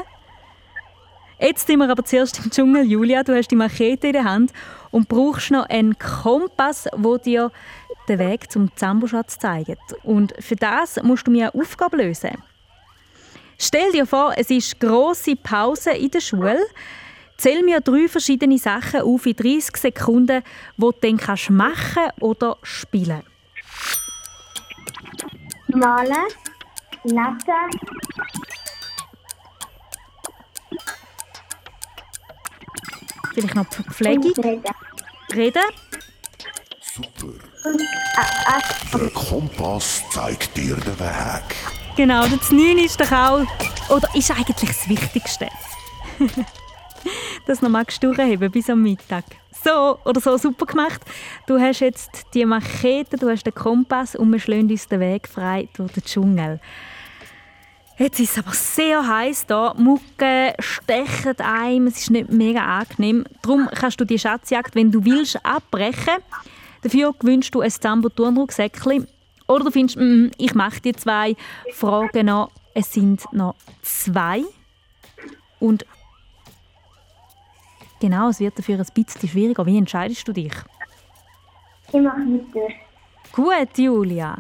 Jetzt 1.39 1.67
sind 1.67 1.79
wir 1.79 1.91
aber 1.91 2.05
zuerst 2.05 2.43
im 2.43 2.51
Dschungel. 2.51 2.85
Julia, 2.85 3.23
du 3.23 3.37
hast 3.37 3.49
die 3.49 3.57
Machete 3.57 4.07
in 4.07 4.13
der 4.15 4.25
Hand 4.25 4.53
und 4.91 5.09
brauchst 5.09 5.51
noch 5.51 5.69
einen 5.69 5.99
Kompass, 5.99 6.89
wo 6.97 7.19
dir 7.19 7.53
den 8.09 8.19
Weg 8.19 8.51
zum 8.51 8.75
Zamboschatz 8.75 9.39
zeigt. 9.39 9.79
Und 10.03 10.33
für 10.41 10.57
das 10.57 11.03
musst 11.03 11.27
du 11.27 11.31
mir 11.31 11.53
eine 11.53 11.63
Aufgabe 11.63 11.99
lösen. 11.99 12.43
Stell 13.59 13.93
dir 13.93 14.07
vor, 14.07 14.33
es 14.37 14.51
ist 14.51 14.81
große 14.81 15.37
Pause 15.37 15.91
in 15.91 16.11
der 16.11 16.21
Schule. 16.21 16.59
Zähl 17.37 17.63
mir 17.63 17.81
drei 17.81 18.09
verschiedene 18.09 18.57
Sachen 18.57 19.03
auf 19.03 19.27
in 19.27 19.37
30 19.37 19.77
Sekunden, 19.77 20.43
die 20.77 20.81
du 20.81 20.93
dann 21.03 21.19
kannst 21.19 21.51
machen 21.51 22.11
oder 22.21 22.57
spielen 22.63 23.23
Malen, 25.77 26.27
lesen, 27.05 27.71
Vielleicht 33.35 33.55
noch 33.55 33.67
Pflege. 33.67 34.29
reden. 34.43 34.65
Reden. 35.35 35.63
Und 36.97 37.07
äh, 37.75 38.99
Der 38.99 39.11
Kompass 39.11 40.03
zeigt 40.11 40.57
dir 40.57 40.77
den 40.77 40.99
Weg. 40.99 41.43
Genau, 41.97 42.27
das 42.27 42.51
9 42.51 42.79
ist 42.79 42.99
doch 43.01 43.13
auch, 43.13 43.47
oder 43.91 44.09
ist 44.15 44.31
eigentlich 44.31 44.69
das 44.69 44.89
Wichtigste. 44.89 45.49
das 47.47 47.61
noch 47.61 47.69
magst 47.69 48.03
du 48.03 48.13
durchheben 48.15 48.51
bis 48.51 48.71
am 48.71 48.83
Mittag. 48.83 49.25
So 49.65 49.99
oder 50.05 50.21
so 50.21 50.37
super 50.37 50.67
gemacht. 50.67 51.01
Du 51.47 51.59
hast 51.59 51.81
jetzt 51.81 52.27
die 52.35 52.45
Machete, 52.45 53.17
du 53.17 53.29
hast 53.29 53.45
den 53.45 53.55
Kompass 53.55 54.15
und 54.15 54.33
wir 54.33 54.41
schlagen 54.41 54.71
uns 54.71 54.89
den 54.89 55.01
Weg 55.01 55.29
frei 55.29 55.69
durch 55.75 55.93
den 55.93 56.05
Dschungel. 56.05 56.61
Jetzt 57.99 58.21
ist 58.21 58.33
es 58.33 58.39
aber 58.39 58.53
sehr 58.53 59.07
heiß 59.07 59.47
hier. 59.49 59.75
Mucke 59.79 60.55
stechen 60.59 61.39
einem, 61.41 61.87
es 61.87 61.99
ist 61.99 62.11
nicht 62.11 62.31
mega 62.31 62.61
angenehm. 62.61 63.25
Darum 63.41 63.71
kannst 63.75 63.99
du 63.99 64.05
die 64.05 64.19
Schatzjagd, 64.19 64.75
wenn 64.75 64.93
du 64.93 65.05
willst, 65.05 65.45
abbrechen. 65.45 66.19
Dafür 66.83 67.15
gewünschst 67.19 67.55
du 67.55 67.63
ein 67.63 67.71
Zambo-Turnrucksäckchen. 67.71 69.07
Oder 69.49 69.65
du 69.65 69.71
findest, 69.71 69.99
mm, 69.99 70.27
ich 70.37 70.55
mache 70.55 70.81
die 70.83 70.93
zwei 70.93 71.37
Fragen 71.73 72.27
noch. 72.27 72.51
Es 72.75 72.93
sind 72.93 73.25
noch 73.33 73.55
zwei. 73.81 74.45
Und 75.59 75.87
genau, 78.01 78.29
es 78.29 78.41
wird 78.41 78.59
dafür 78.59 78.79
ein 78.79 78.87
bisschen 78.95 79.29
schwieriger. 79.29 79.67
Wie 79.67 79.79
entscheidest 79.79 80.27
du 80.27 80.33
dich? 80.33 80.53
Ich 81.89 82.01
mache 82.01 82.21
weiter. 82.21 82.75
Gut, 83.33 83.79
Julia. 83.79 84.39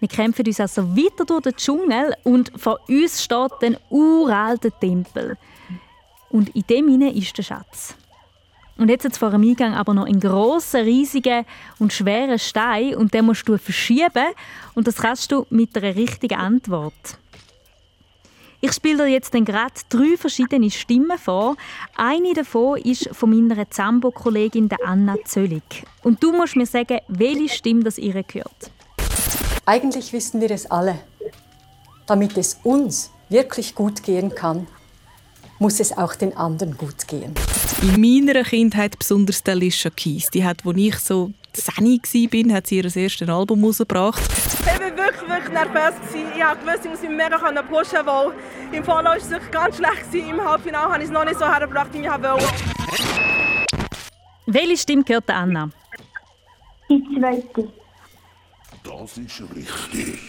Wir 0.00 0.08
kämpfen 0.08 0.44
uns 0.46 0.58
also 0.58 0.96
weiter 0.96 1.24
durch 1.24 1.42
den 1.42 1.56
Dschungel 1.56 2.14
und 2.24 2.50
vor 2.56 2.80
uns 2.88 3.22
steht 3.22 3.52
ein 3.62 3.76
uralter 3.88 4.76
Tempel. 4.80 5.38
Und 6.28 6.48
in 6.56 6.64
dem 6.68 6.88
hinein 6.88 7.14
ist 7.14 7.38
der 7.38 7.44
Schatz. 7.44 7.94
Und 8.78 8.88
jetzt 8.88 9.04
hat 9.04 9.16
vor 9.16 9.30
dem 9.30 9.42
Eingang 9.42 9.74
aber 9.74 9.94
noch 9.94 10.06
einen 10.06 10.18
grossen, 10.18 10.80
riesigen 10.80 11.44
und 11.78 11.92
schweren 11.92 12.38
Stein 12.38 12.96
und 12.96 13.14
den 13.14 13.26
musst 13.26 13.46
du 13.48 13.56
verschieben 13.58 14.26
und 14.74 14.88
das 14.88 14.96
kannst 14.96 15.30
du 15.30 15.46
mit 15.50 15.76
einer 15.76 15.94
richtigen 15.94 16.38
Antwort. 16.38 17.18
Ich 18.64 18.74
spiele 18.74 19.06
dir 19.06 19.10
jetzt 19.10 19.32
gerade 19.32 19.74
drei 19.88 20.16
verschiedene 20.16 20.70
Stimmen 20.70 21.18
vor. 21.18 21.56
Eine 21.96 22.32
davon 22.32 22.78
ist 22.78 23.08
von 23.12 23.30
meiner 23.30 23.68
Zambo-Kollegin 23.68 24.68
Anna 24.86 25.16
Zöllig. 25.24 25.82
Und 26.04 26.22
du 26.22 26.30
musst 26.30 26.54
mir 26.54 26.64
sagen, 26.64 27.00
welche 27.08 27.48
Stimme 27.48 27.82
das 27.82 27.98
ihr 27.98 28.22
gehört. 28.22 28.70
Eigentlich 29.66 30.12
wissen 30.12 30.40
wir 30.40 30.52
es 30.52 30.70
alle. 30.70 31.00
Damit 32.06 32.38
es 32.38 32.60
uns 32.62 33.10
wirklich 33.28 33.74
gut 33.74 34.00
gehen 34.04 34.32
kann, 34.32 34.68
muss 35.58 35.80
es 35.80 35.98
auch 35.98 36.14
den 36.14 36.36
anderen 36.36 36.76
gut 36.76 37.08
gehen. 37.08 37.34
In 37.82 38.00
meiner 38.00 38.44
Kindheit 38.44 38.96
besonders 38.96 39.42
der 39.42 39.54
Alicia 39.54 39.90
Keys. 39.90 40.30
Die 40.30 40.44
hat, 40.44 40.64
als 40.64 40.76
ich 40.76 40.96
so 41.00 41.32
10 41.52 41.84
war, 42.32 42.54
hat 42.54 42.68
sie 42.68 42.76
ihr 42.76 42.84
erstes 42.84 43.28
Album 43.28 43.64
rausgebracht. 43.64 44.22
Ich 44.22 44.64
war 44.64 44.78
wirklich, 44.78 45.28
wirklich 45.28 45.52
nervös. 45.52 45.94
Ich 46.14 46.22
wusste, 46.64 46.80
ich 46.84 46.90
muss 46.90 47.00
mich 47.00 47.10
mega 47.10 47.38
können 47.38 47.66
pushen 47.66 48.06
weil 48.06 48.32
im 48.70 48.84
Follow 48.84 49.06
war 49.06 49.16
es 49.16 49.28
wirklich 49.28 49.50
ganz 49.50 49.76
schlecht. 49.78 50.14
Im 50.14 50.40
Halbfinale 50.40 50.92
habe 50.92 51.02
ich 51.02 51.08
es 51.08 51.10
noch 51.10 51.24
nicht 51.24 51.40
so 51.40 51.44
hergebracht, 51.44 51.88
wie 51.92 51.98
ich 51.98 52.08
wollte. 52.08 52.44
Welche 54.46 54.76
Stimme 54.76 55.02
gehört 55.02 55.28
Anna? 55.28 55.68
Die 56.88 57.02
zweite. 57.18 57.68
Das 58.84 59.18
ist 59.18 59.42
richtig. 59.56 60.20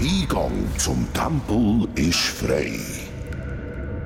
Eingang 0.00 0.52
zum 0.76 1.08
Tempel 1.12 1.88
ist 1.96 2.20
frei. 2.20 2.78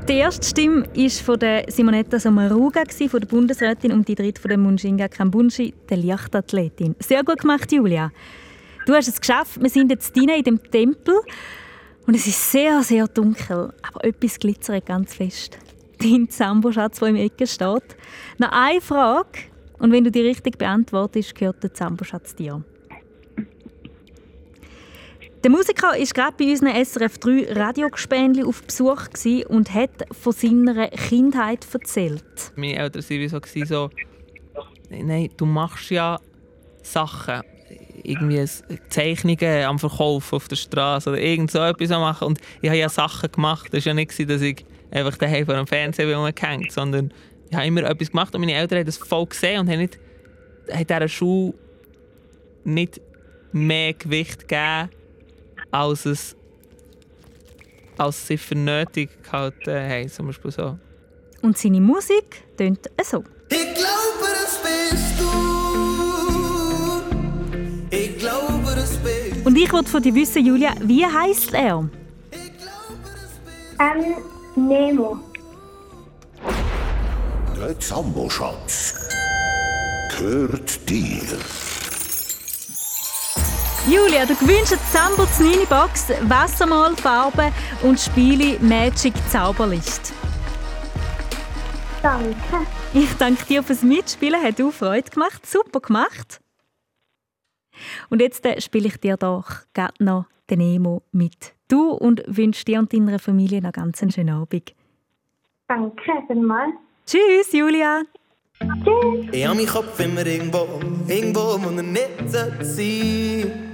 Die 0.09 0.14
erste 0.14 0.47
Stimme 0.47 0.86
war 0.86 1.11
von 1.11 1.38
der 1.38 1.64
Simonetta 1.68 2.18
Sommaruga, 2.18 2.84
von 2.88 3.20
der 3.20 3.28
Bundesrätin, 3.28 3.93
und 3.93 4.09
die 4.09 4.14
dritte 4.14 4.40
von 4.40 4.49
der 4.49 4.57
Munshinga 4.57 5.09
Kambunji, 5.09 5.74
der 5.90 5.99
Leichtathletin. 5.99 6.97
Sehr 6.99 7.22
gut 7.22 7.40
gemacht, 7.40 7.70
Julia. 7.70 8.11
Du 8.86 8.95
hast 8.95 9.09
es 9.09 9.20
geschafft. 9.20 9.61
Wir 9.61 9.68
sind 9.68 9.90
jetzt 9.90 10.16
drinnen 10.16 10.38
in 10.38 10.45
dem 10.45 10.62
Tempel 10.62 11.20
und 12.07 12.16
es 12.16 12.26
ist 12.26 12.51
sehr, 12.51 12.82
sehr 12.82 13.07
dunkel. 13.07 13.74
Aber 13.82 14.03
etwas 14.03 14.38
glitzert 14.38 14.86
ganz 14.86 15.12
fest. 15.12 15.59
Dein 15.99 16.30
Zambo-Schatz, 16.30 17.01
der 17.01 17.09
im 17.09 17.16
Ecke 17.16 17.47
steht. 17.47 17.97
Noch 18.38 18.51
eine 18.51 18.80
Frage. 18.80 19.40
Und 19.78 19.93
wenn 19.93 20.05
du 20.05 20.11
die 20.11 20.22
richtig 20.22 20.57
beantwortest, 20.57 21.34
gehört 21.34 21.62
der 21.62 21.74
Zambo-Schatz 21.74 22.34
dir. 22.34 22.64
Der 25.43 25.51
Musiker 25.51 25.88
war 25.88 25.99
gerade 25.99 26.36
bei 26.38 26.53
unseren 26.53 26.84
SRF 26.84 27.18
3 27.18 27.53
Radiogespänli 27.53 28.45
auf 28.45 28.62
Besuch 28.62 29.09
und 29.49 29.74
hat 29.74 29.90
von 30.12 30.32
seiner 30.32 30.86
Kindheit 30.88 31.66
erzählt. 31.72 32.53
Meine 32.55 32.76
Eltern 32.76 33.03
waren 33.03 33.28
so, 33.28 33.64
so 33.64 33.90
nein, 34.88 35.30
du 35.36 35.45
machst 35.45 35.90
ja 35.90 36.20
Sachen, 36.82 37.43
irgendwie 38.05 38.45
Zeichnungen 38.88 39.64
am 39.64 39.80
Verkauf 39.80 40.32
auf 40.32 40.47
der 40.47 40.57
Straße 40.57 41.11
oder 41.11 41.20
irgend 41.20 41.51
so 41.51 41.59
etwas 41.59 41.90
machen. 41.90 42.28
Und 42.28 42.40
ich 42.61 42.68
habe 42.68 42.78
ja 42.78 42.88
Sachen 42.88 43.32
gemacht. 43.32 43.74
Es 43.74 43.84
war 43.84 43.90
ja 43.90 43.95
nicht, 43.95 44.30
dass 44.30 44.43
ich 44.43 44.64
einfach 44.93 45.16
daheim 45.16 45.45
vor 45.45 45.57
dem 45.57 45.66
Fernseher 45.66 46.16
rumgehängt, 46.16 46.70
sondern 46.70 47.12
ich 47.51 47.57
habe 47.57 47.66
immer 47.66 47.82
etwas 47.82 48.11
gemacht 48.11 48.32
und 48.32 48.43
meine 48.43 48.55
Eltern 48.55 48.78
haben 48.78 48.86
das 48.86 48.97
voll 48.97 49.26
gesehen 49.26 49.61
und 49.61 49.68
haben, 49.68 49.80
nicht, 49.80 49.99
haben 50.70 50.86
dieser 50.86 51.09
Schuh 51.09 51.53
nicht 52.62 53.01
mehr 53.51 53.93
Gewicht 53.95 54.49
gegeben, 54.49 54.88
als, 55.72 56.06
es, 56.06 56.36
als 57.98 58.26
sie 58.26 58.38
für 58.38 58.54
nötig 58.54 59.10
gehalten 59.24 59.70
haben. 59.70 60.08
Zum 60.08 60.26
Beispiel 60.26 60.52
so. 60.52 60.78
Und 61.40 61.58
seine 61.58 61.80
Musik 61.80 62.44
tönt 62.56 62.88
so. 63.02 63.24
Ich 63.48 63.74
glaube, 63.74 64.28
das 64.32 64.60
bist 64.62 65.18
du. 65.18 65.24
Ich 67.90 68.16
glaube, 68.18 68.74
das 68.76 68.96
bist 68.98 69.44
Und 69.44 69.56
ich 69.56 69.72
wollte 69.72 69.90
von 69.90 70.02
dir 70.02 70.14
wissen, 70.14 70.46
Julia, 70.46 70.74
wie 70.82 71.04
heißt 71.04 71.52
er? 71.54 71.88
Ähm, 73.80 74.14
Nemo. 74.54 75.18
Der 77.56 77.78
Zambo-Schatz 77.78 79.08
gehört 80.16 80.88
dir. 80.88 81.22
Julia, 83.91 84.24
du 84.24 84.37
gewinnst 84.37 84.72
eine 84.72 84.80
Zambo 84.93 85.24
9 85.41 85.66
Box, 85.68 86.11
Wassermal, 86.28 86.95
Farbe 86.97 87.51
und 87.83 87.99
Spiele 87.99 88.57
Magic 88.61 89.12
Zauberlicht. 89.28 90.12
Danke. 92.01 92.37
Ich 92.95 93.12
danke 93.16 93.45
dir 93.45 93.61
fürs 93.64 93.83
Mitspielen, 93.83 94.41
hat 94.41 94.61
auch 94.61 94.70
Freude 94.70 95.11
gemacht, 95.11 95.45
super 95.45 95.80
gemacht. 95.80 96.41
Und 98.09 98.20
jetzt 98.20 98.47
äh, 98.47 98.61
spiele 98.61 98.87
ich 98.87 98.99
dir 98.99 99.16
doch 99.16 99.47
gerade 99.74 100.05
noch 100.05 100.26
den 100.49 100.61
Nemo 100.61 101.03
mit. 101.11 101.55
Du 101.66 101.91
und 101.91 102.22
wünsche 102.28 102.64
dir 102.64 102.78
und 102.78 102.93
deiner 102.93 103.18
Familie 103.18 103.61
noch 103.61 103.72
ganz 103.72 104.01
einen 104.01 104.12
schönen 104.12 104.37
Abend. 104.37 104.74
Danke 105.66 106.22
vielmals. 106.28 106.74
Tschüss, 107.05 107.53
Julia. 107.53 108.03
Tschüss. 108.61 109.26
Ich 109.33 109.45
habe 109.45 109.57
meinen 109.57 109.66
Kopf 109.66 109.99
immer 109.99 110.24
irgendwo, 110.24 110.68
irgendwo, 111.09 111.61
wo 111.61 111.76
er 111.76 111.83
nicht 111.83 112.28
sein. 112.28 113.71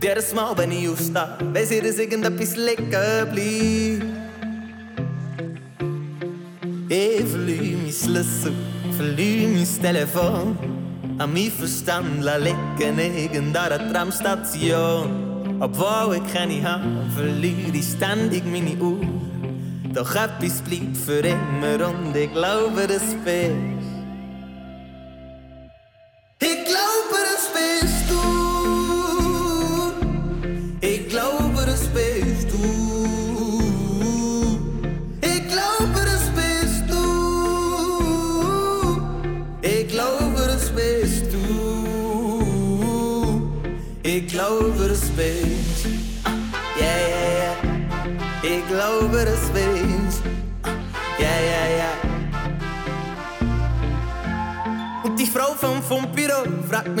Und 0.00 0.08
jedes 0.08 0.32
Mal, 0.32 0.56
wenn 0.56 0.72
ich 0.72 0.88
aufstehe, 0.88 1.28
weiss 1.52 1.70
ich, 1.70 1.82
dass 1.82 1.98
irgendetwas 1.98 2.56
liegen 2.56 2.88
bleibt. 2.88 3.36
Ich 6.88 7.24
verliere 7.26 7.76
mein 7.76 7.92
Schlüssel, 7.92 8.52
verliere 8.96 9.50
mein 9.50 9.82
Telefon. 9.82 10.58
An 11.18 11.34
mein 11.34 11.50
Verstand 11.50 12.24
liegen 12.24 12.98
irgendeiner 12.98 13.92
Tramstation. 13.92 15.58
Obwohl 15.60 16.16
ich 16.16 16.32
keine 16.32 16.62
habe, 16.62 16.84
verliere 17.14 17.70
ich 17.74 17.84
ständig 17.84 18.42
meine 18.46 18.82
Uhr. 18.82 19.06
Doch 19.92 20.14
etwas 20.14 20.62
bleibt 20.62 20.96
für 20.96 21.20
immer 21.20 21.90
und 21.90 22.16
ich 22.16 22.32
glaube, 22.32 22.86
das 22.86 23.02
bist 23.22 23.69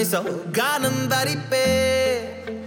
mich 0.00 0.08
so 0.08 0.18
gar 0.52 0.78
nicht, 0.78 0.92
wer 1.08 1.26
ich 1.26 1.38
bin. 1.48 2.60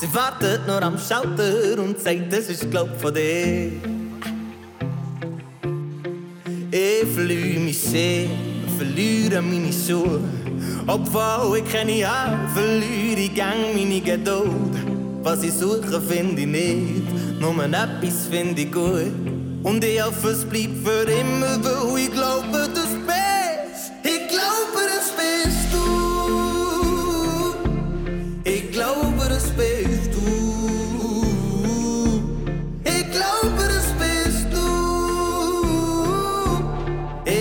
Sie 0.00 0.14
wartet 0.14 0.66
nur 0.66 0.82
am 0.82 0.98
Schalter 0.98 1.82
und 1.82 1.98
sagt, 1.98 2.32
das 2.32 2.48
ist 2.48 2.70
glaub 2.70 2.88
von 3.00 3.14
dir. 3.14 3.72
Ich 6.70 7.08
verliere 7.14 7.60
mich 7.60 7.78
sehr, 7.78 8.28
verliere 8.76 9.42
meine 9.42 9.72
Schuhe. 9.72 10.20
Obwohl 10.86 11.58
ich 11.58 11.72
keine 11.72 12.08
habe, 12.08 12.48
verliere 12.54 13.20
ich 13.20 13.34
gang 13.34 13.74
meine 13.74 14.00
Geduld. 14.00 14.74
Was 15.22 15.42
ich 15.42 15.52
suche, 15.52 16.00
finde 16.00 16.42
ich 16.42 16.46
nicht, 16.46 17.40
nur 17.40 17.64
etwas 17.64 18.26
finde 18.30 18.62
ich 18.62 18.72
gut. 18.72 19.12
Und 19.62 19.84
ich 19.84 20.02
hoffe, 20.02 20.30
es 20.30 20.44
bleibt 20.44 20.86
für 20.86 21.10
immer, 21.10 21.62
weil 21.62 22.04
ich 22.04 22.12
glaube, 22.12 22.68
das 22.72 22.87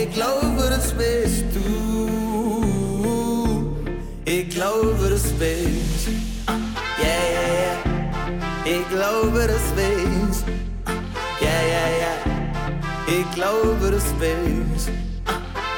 Ich 0.10 0.14
glaube, 0.14 0.70
das 0.70 0.94
bist 0.94 1.44
du. 1.54 1.68
Ich 4.24 4.50
glaube, 4.50 5.10
das 5.10 5.24
bist 5.34 6.08
Yeah, 6.98 7.24
yeah, 7.36 7.48
yeah. 7.62 7.78
Ich 8.66 8.88
glaube, 8.90 9.48
das 9.48 9.62
bist 9.76 10.46
Yeah, 11.42 11.62
yeah, 11.74 11.90
yeah. 12.00 12.18
Ich 13.08 13.26
glaube, 13.36 13.92
das 13.92 14.06
bist 14.14 14.90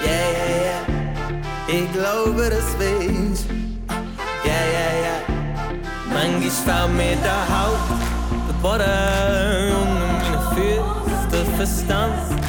Yeah, 0.05 0.29
yeah, 0.31 0.49
yeah. 0.63 0.83
Ich 1.67 1.91
glaube, 1.91 2.49
das 2.49 2.69
bist 2.77 3.45
Yeah, 4.45 4.65
yeah, 4.75 4.93
yeah. 5.05 5.21
Manchmal 6.13 6.51
fällt 6.51 6.91
mir 6.95 7.15
der 7.23 7.43
Haupt, 7.49 7.89
der 8.47 8.57
Boden 8.61 9.73
unter 9.81 10.07
meinen 10.21 10.43
Füßen, 10.55 11.29
der 11.31 11.45
Verstand. 11.57 12.48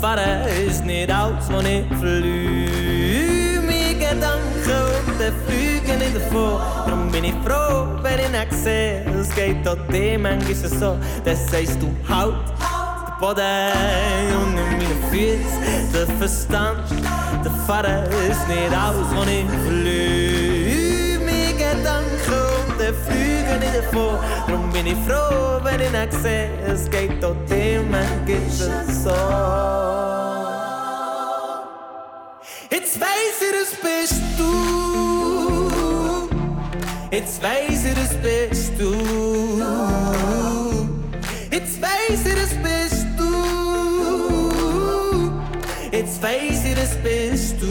Der 0.00 0.08
Vater 0.10 0.48
ist 0.64 0.84
nicht 0.84 1.12
aus, 1.12 1.50
wo 1.50 1.58
ich 1.58 1.84
verliere. 1.98 3.60
Meine 3.66 3.94
Gedanken 3.94 5.08
und 5.08 5.18
der 5.20 5.32
fliegen 5.44 5.98
nicht 5.98 6.14
davon. 6.14 6.60
Darum 6.86 7.10
bin 7.10 7.24
ich 7.24 7.34
froh, 7.44 7.88
wenn 8.00 8.20
ich 8.20 8.30
nicht 8.30 8.52
sehe. 8.62 9.04
Es 9.20 9.28
geht 9.34 9.66
auch 9.66 9.76
dir 9.90 10.16
manchmal 10.20 10.54
so, 10.54 10.96
das 11.24 11.50
sagst 11.50 11.82
du 11.82 11.90
halt. 12.08 12.32
Der 12.60 13.18
Boden 13.18 13.42
unter 14.40 14.62
meinen 14.70 15.02
Füßen, 15.10 15.92
der 15.92 16.06
Verstand. 16.16 16.84
Der 17.44 17.50
Vater 17.66 18.04
ist 18.30 18.46
nicht 18.46 18.72
aus, 18.72 19.04
wo 19.16 19.22
ich 19.22 19.50
verliere. 19.64 20.37
Meine 22.88 22.94
Gedanken 22.94 22.94
und 22.94 22.94
der 22.94 22.94
fliegen 22.94 23.58
nicht 23.60 23.76
davon. 23.76 24.18
Darum 24.46 24.70
bin 24.72 24.86
ich 24.86 24.96
froh, 25.06 25.60
wenn 25.62 25.80
ich 25.80 25.90
nicht 25.90 26.12
sehe. 26.22 26.50
Es 26.66 26.90
geht 26.90 27.24
auch 27.24 27.36
dir 27.48 27.82
manchmal 27.82 28.84
so. 28.86 29.10
Jetzt 32.70 33.00
weiß 33.00 33.40
ich, 33.40 33.52
das 33.58 33.70
bist 33.82 34.22
du. 34.38 34.50
Jetzt 37.10 37.42
weiß 37.42 37.84
ich, 37.84 37.94
das 37.94 38.14
bist 38.14 38.72
du. 38.78 38.92
Jetzt 41.50 41.80
weiß 41.82 42.26
ich, 42.26 42.34
das 42.34 42.54
bist 42.62 43.06
du. 43.16 43.30
Jetzt 45.90 46.22
weiß 46.22 46.64
ich, 46.64 46.74
das 46.74 46.94
bist 47.02 47.56
du. 47.60 47.66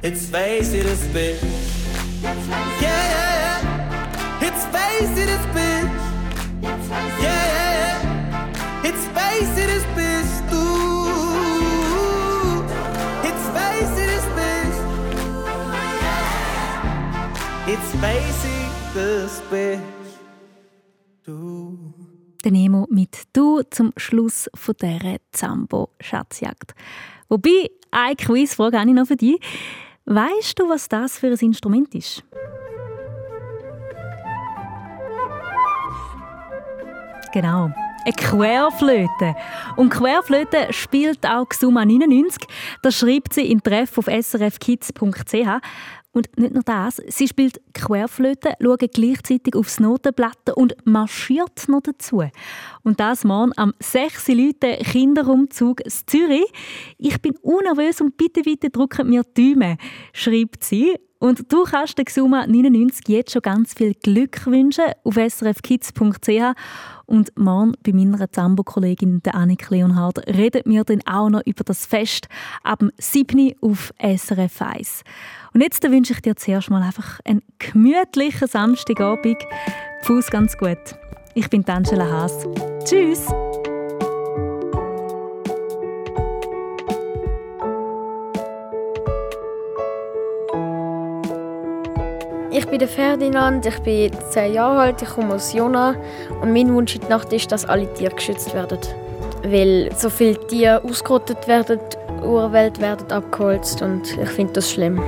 Jetzt 0.00 0.32
weiß 0.32 0.72
ich, 0.72 0.84
das 0.84 1.00
bist 1.12 1.44
Yeah, 1.48 1.57
yeah. 2.80 3.60
Jetzt 4.40 4.72
weiß 4.72 5.18
ich, 5.18 5.26
das 5.26 5.46
bist 5.52 5.88
Yeah, 7.22 7.68
weiß 9.14 9.58
ich, 9.58 9.66
das 9.66 9.84
bist 9.94 10.42
du. 10.50 10.64
Jetzt 13.24 13.46
weiß 13.54 13.92
ich, 13.98 14.10
das 14.14 14.26
bist 14.38 14.80
Jetzt 17.66 18.02
weiß 18.02 18.44
ich, 18.44 18.68
das 18.94 19.42
bist 19.50 19.82
du. 21.24 21.94
Der 22.44 22.52
Nemo 22.52 22.86
mit 22.90 23.24
«Du» 23.32 23.62
zum 23.70 23.92
Schluss 23.96 24.48
von 24.54 24.74
dieser 24.80 25.16
Zambo-Schatzjagd. 25.32 26.74
Wobei, 27.28 27.70
eine 27.90 28.16
Quizfrage 28.16 28.78
habe 28.78 28.88
ich 28.88 28.96
noch 28.96 29.06
für 29.06 29.16
dich. 29.16 29.38
Weißt 30.10 30.58
du, 30.58 30.66
was 30.70 30.88
das 30.88 31.18
für 31.18 31.26
ein 31.26 31.36
Instrument 31.36 31.94
ist? 31.94 32.24
Genau. 37.30 37.70
Eine 38.04 38.14
Querflöte. 38.16 39.36
Und 39.76 39.90
Querflöte 39.90 40.72
spielt 40.72 41.26
auch 41.26 41.52
Summa 41.52 41.84
99. 41.84 42.42
Das 42.82 42.96
schreibt 42.96 43.34
sie 43.34 43.50
in 43.50 43.62
Treff 43.62 43.98
auf 43.98 44.06
srfkids.ch. 44.06 45.60
Und 46.12 46.36
nicht 46.38 46.54
nur 46.54 46.62
das, 46.62 47.02
sie 47.08 47.28
spielt 47.28 47.60
Querflöte, 47.74 48.54
schaut 48.60 48.80
gleichzeitig 48.92 49.54
aufs 49.54 49.78
Notenblatt 49.78 50.50
und 50.56 50.74
marschiert 50.84 51.68
noch 51.68 51.82
dazu. 51.82 52.24
Und 52.82 52.98
das 52.98 53.24
morgen 53.24 53.52
am 53.56 53.74
6. 53.80 54.28
Leute 54.28 54.78
Kinderumzug 54.78 55.82
in 55.82 55.90
Zürich. 55.90 56.50
Ich 56.96 57.20
bin 57.20 57.36
unnervös 57.42 58.00
und 58.00 58.16
bitte, 58.16 58.42
bitte 58.42 58.70
drücken 58.70 59.10
mir 59.10 59.22
die 59.36 59.52
Daumen, 59.52 59.76
schreibt 60.12 60.64
sie. 60.64 60.96
Und 61.18 61.52
du 61.52 61.64
kannst 61.64 61.98
der 61.98 62.04
Xuma 62.04 62.46
99 62.46 63.08
jetzt 63.08 63.32
schon 63.32 63.42
ganz 63.42 63.74
viel 63.74 63.94
Glück 63.94 64.46
wünschen 64.46 64.84
auf 65.02 65.14
srfkids.ch. 65.14 66.54
Und 67.06 67.36
morgen 67.36 67.72
bei 67.82 67.92
meiner 67.92 68.30
Zambo-Kollegin 68.30 69.22
Annik 69.32 69.70
Leonhard 69.70 70.26
reden 70.28 70.62
wir 70.66 70.84
dann 70.84 71.02
auch 71.06 71.28
noch 71.28 71.44
über 71.44 71.64
das 71.64 71.86
Fest 71.86 72.28
ab 72.62 72.80
dem 72.80 72.92
7. 72.98 73.54
auf 73.60 73.92
SRF 73.98 74.62
1. 74.62 75.02
Und 75.54 75.62
jetzt 75.62 75.82
wünsche 75.82 76.12
ich 76.12 76.20
dir 76.20 76.36
zuerst 76.36 76.70
mal 76.70 76.82
einfach 76.82 77.18
einen 77.24 77.42
gemütlichen 77.58 78.46
Samstagabend. 78.46 79.38
Fuß 80.02 80.30
ganz 80.30 80.56
gut. 80.56 80.78
Ich 81.34 81.48
bin 81.50 81.66
Angela 81.68 82.08
Haas. 82.08 82.46
Tschüss! 82.84 83.26
Ich 92.58 92.66
bin 92.66 92.80
der 92.80 92.88
Ferdinand, 92.88 93.64
ich 93.66 93.78
bin 93.82 94.10
10 94.30 94.52
Jahre 94.52 94.80
alt, 94.80 95.00
ich 95.00 95.08
komme 95.08 95.34
aus 95.34 95.52
Jona 95.52 95.94
und 96.42 96.52
mein 96.52 96.74
Wunsch 96.74 96.96
in 96.96 97.02
der 97.02 97.10
Nacht 97.10 97.32
ist, 97.32 97.52
dass 97.52 97.64
alle 97.64 97.94
Tiere 97.94 98.12
geschützt 98.12 98.52
werden. 98.52 98.80
Weil 99.44 99.90
so 99.96 100.10
viele 100.10 100.44
Tiere 100.48 100.82
ausgerottet 100.82 101.46
werden, 101.46 101.78
die 101.88 102.26
Urwelt 102.26 102.80
werden 102.80 103.12
abgeholzt 103.12 103.80
und 103.80 104.18
ich 104.18 104.28
finde 104.30 104.54
das 104.54 104.72
schlimm. 104.72 105.00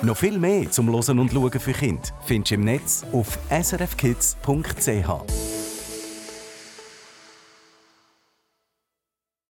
Noch 0.00 0.16
viel 0.16 0.38
mehr 0.38 0.70
zum 0.70 0.88
Losen 0.88 1.18
und 1.18 1.30
Schauen 1.30 1.50
für 1.50 1.72
Kinder 1.72 2.08
findest 2.24 2.52
du 2.52 2.54
im 2.54 2.64
Netz 2.64 3.04
auf 3.12 3.38
srfkids.ch. 3.50 5.55